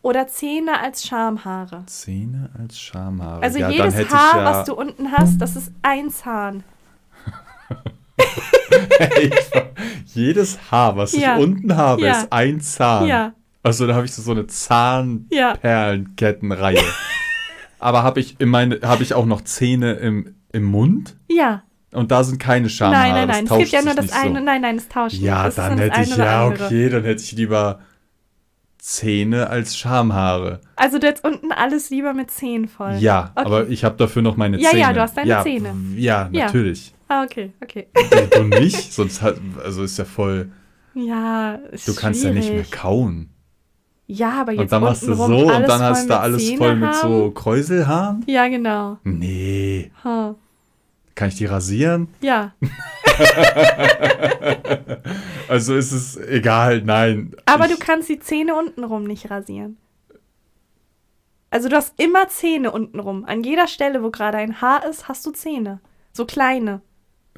[0.03, 1.85] oder Zähne als Schamhaare?
[1.87, 3.43] Zähne als Schamhaare.
[3.43, 6.62] Also ja, jedes Haar, ja, was du unten hast, das ist ein Zahn.
[10.07, 11.37] jedes Haar, was Ja.
[11.37, 13.07] ich unten habe, ist ein Zahn.
[13.07, 14.47] Ja, Also da habe ich so, so eine.
[14.47, 16.83] Zahnperlenkettenreihe.
[17.79, 21.16] Aber habe ich, in meine- habe ich auch noch Zähne im, im Mund?
[21.29, 21.62] Ja.
[21.93, 23.12] Und da sind keine Schamhaare.
[23.12, 23.45] nein, nein, nein.
[23.51, 24.39] Es gibt ja nur das eine.
[24.41, 24.45] So.
[24.45, 25.57] Nein, nein, es tauscht Ja, nicht.
[25.59, 26.64] Dann hätte ich, ja, andere.
[26.66, 27.80] okay, dann hätte ich lieber
[28.78, 30.61] Zähne als Schamhaare.
[30.76, 32.95] Also du hättest unten alles lieber mit Zähnen voll.
[32.99, 33.47] Ja, Okay.
[33.47, 34.80] aber ich habe dafür noch meine Ja, Zähne.
[34.82, 35.74] ja, du hast deine ja, Zähne.
[35.97, 36.47] Ja, Ja.
[36.47, 36.95] natürlich.
[37.09, 37.89] Ah, okay, okay.
[38.32, 38.93] Du, nicht?
[38.93, 40.51] Sonst hat, also ist ja voll,
[40.95, 42.70] Ja, ist du kannst ja nicht mehr schwierig.
[42.70, 43.30] kauen.
[44.07, 46.59] Ja, aber jetzt Und dann machst du so und dann hast du mit alles Zähne
[46.59, 47.01] voll mit haben.
[47.01, 48.24] so Kräuselhaaren?
[48.26, 48.99] Ja, genau.
[49.05, 49.91] Nee.
[50.05, 50.34] Huh.
[51.19, 52.07] Kann ich die rasieren?
[52.21, 52.53] Ja,
[55.49, 57.35] Also ist es egal, nein.
[57.45, 59.79] aber ich, du kannst die Zähne untenrum nicht rasieren.
[61.51, 63.25] Also du hast immer Zähne untenrum.
[63.25, 65.81] An jeder Stelle, wo gerade ein Haar ist, hast du Zähne.
[66.12, 66.83] So kleine.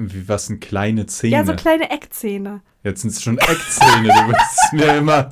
[0.01, 1.32] Wie, was sind kleine Zähne?
[1.36, 2.61] Ja, so kleine Eckzähne.
[2.82, 4.09] Jetzt sind es schon Eckzähne.
[4.09, 5.30] Du willst mir immer,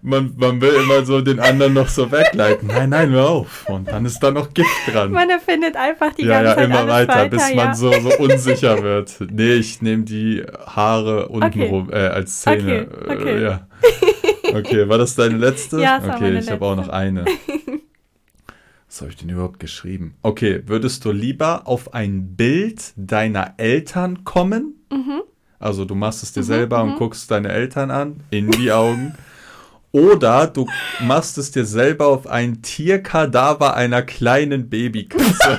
[0.00, 2.68] man, man will immer so den anderen noch so wegleiten.
[2.68, 3.66] Nein, nein, hör auf.
[3.68, 5.10] Und dann ist da noch Gift dran.
[5.10, 7.56] Man erfindet einfach die ja, ganze ja, Zeit immer weiter, weiter, bis ja.
[7.56, 9.18] man so, so unsicher wird.
[9.30, 11.68] Nee, ich nehme die Haare unten Okay.
[11.68, 12.88] rum, äh, als Zähne.
[12.88, 13.36] Okay, okay.
[13.36, 13.66] Äh, ja.
[14.54, 15.80] Okay, war das deine letzte?
[15.80, 17.24] Ja, das war okay, meine ich habe auch noch eine.
[18.96, 20.14] Was habe ich denn überhaupt geschrieben?
[20.22, 24.86] Okay, würdest du lieber auf ein Bild deiner Eltern kommen?
[24.90, 25.20] Mhm.
[25.58, 29.14] Also du machst es dir selber und guckst deine Eltern an, in die Augen.
[29.92, 30.66] Oder du
[31.02, 35.58] machst es dir selber auf ein Tierkadaver einer kleinen Babykatze.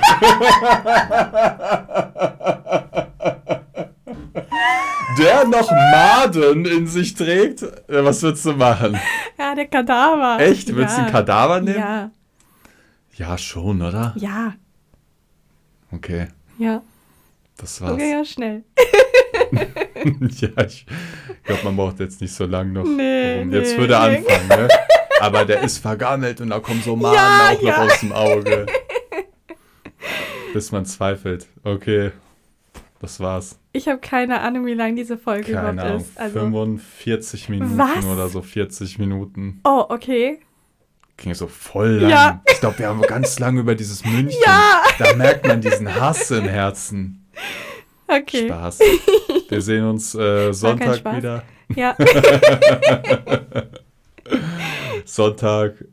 [5.16, 7.64] Der noch Maden in sich trägt.
[7.86, 8.98] Was würdest du machen?
[9.38, 10.40] Ja, der Kadaver.
[10.40, 10.74] Echt?
[10.74, 11.06] Würdest du ja.
[11.06, 11.78] einen Kadaver nehmen?
[11.78, 12.10] Ja,
[13.18, 14.14] Ja, schon, oder?
[14.16, 14.54] ja,
[15.90, 16.82] Okay, ja.
[17.56, 17.94] das war's.
[17.94, 18.62] Okay, ja, schnell.
[20.40, 20.86] ja, ich
[21.44, 22.84] glaube, man braucht jetzt nicht so lange noch.
[22.84, 23.52] Nee, rum.
[23.52, 24.16] Jetzt nee, würde er nee.
[24.18, 24.68] anfangen, ne?
[25.20, 27.82] Aber der ist vergammelt und da kommen so Maden Ja, auch noch ja.
[27.84, 28.66] aus dem Auge.
[30.52, 31.46] Bis man zweifelt.
[31.64, 32.12] Okay,
[33.00, 33.58] das war's.
[33.72, 36.18] Ich habe keine Ahnung, wie lang diese Folge Keine überhaupt Ahnung, ist.
[36.20, 38.04] Also, 45 Minuten Was?
[38.04, 39.60] oder so, 40 Minuten.
[39.64, 40.38] oh, okay.
[41.18, 42.10] Ging so voll lang.
[42.10, 42.42] Ja.
[42.50, 44.40] Ich glaube, wir haben ganz lange über dieses München.
[44.44, 44.82] Ja.
[44.98, 47.26] Da merkt man diesen Hass im Herzen.
[48.06, 48.46] Okay.
[48.48, 48.78] Spaß.
[49.48, 51.42] Wir sehen uns äh, Sonntag wieder.
[51.74, 51.94] Ja.
[55.04, 55.84] Sonntag,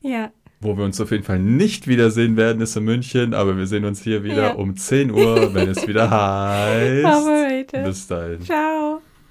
[0.00, 0.30] Ja.
[0.60, 3.84] wo wir uns auf jeden Fall nicht wiedersehen werden, ist in München, aber wir sehen
[3.84, 4.52] uns hier wieder Ja.
[4.52, 6.10] um 10 Uhr, wenn es wieder
[7.02, 7.72] heißt.
[7.72, 8.42] Bis dahin.
[8.42, 9.00] Ciao.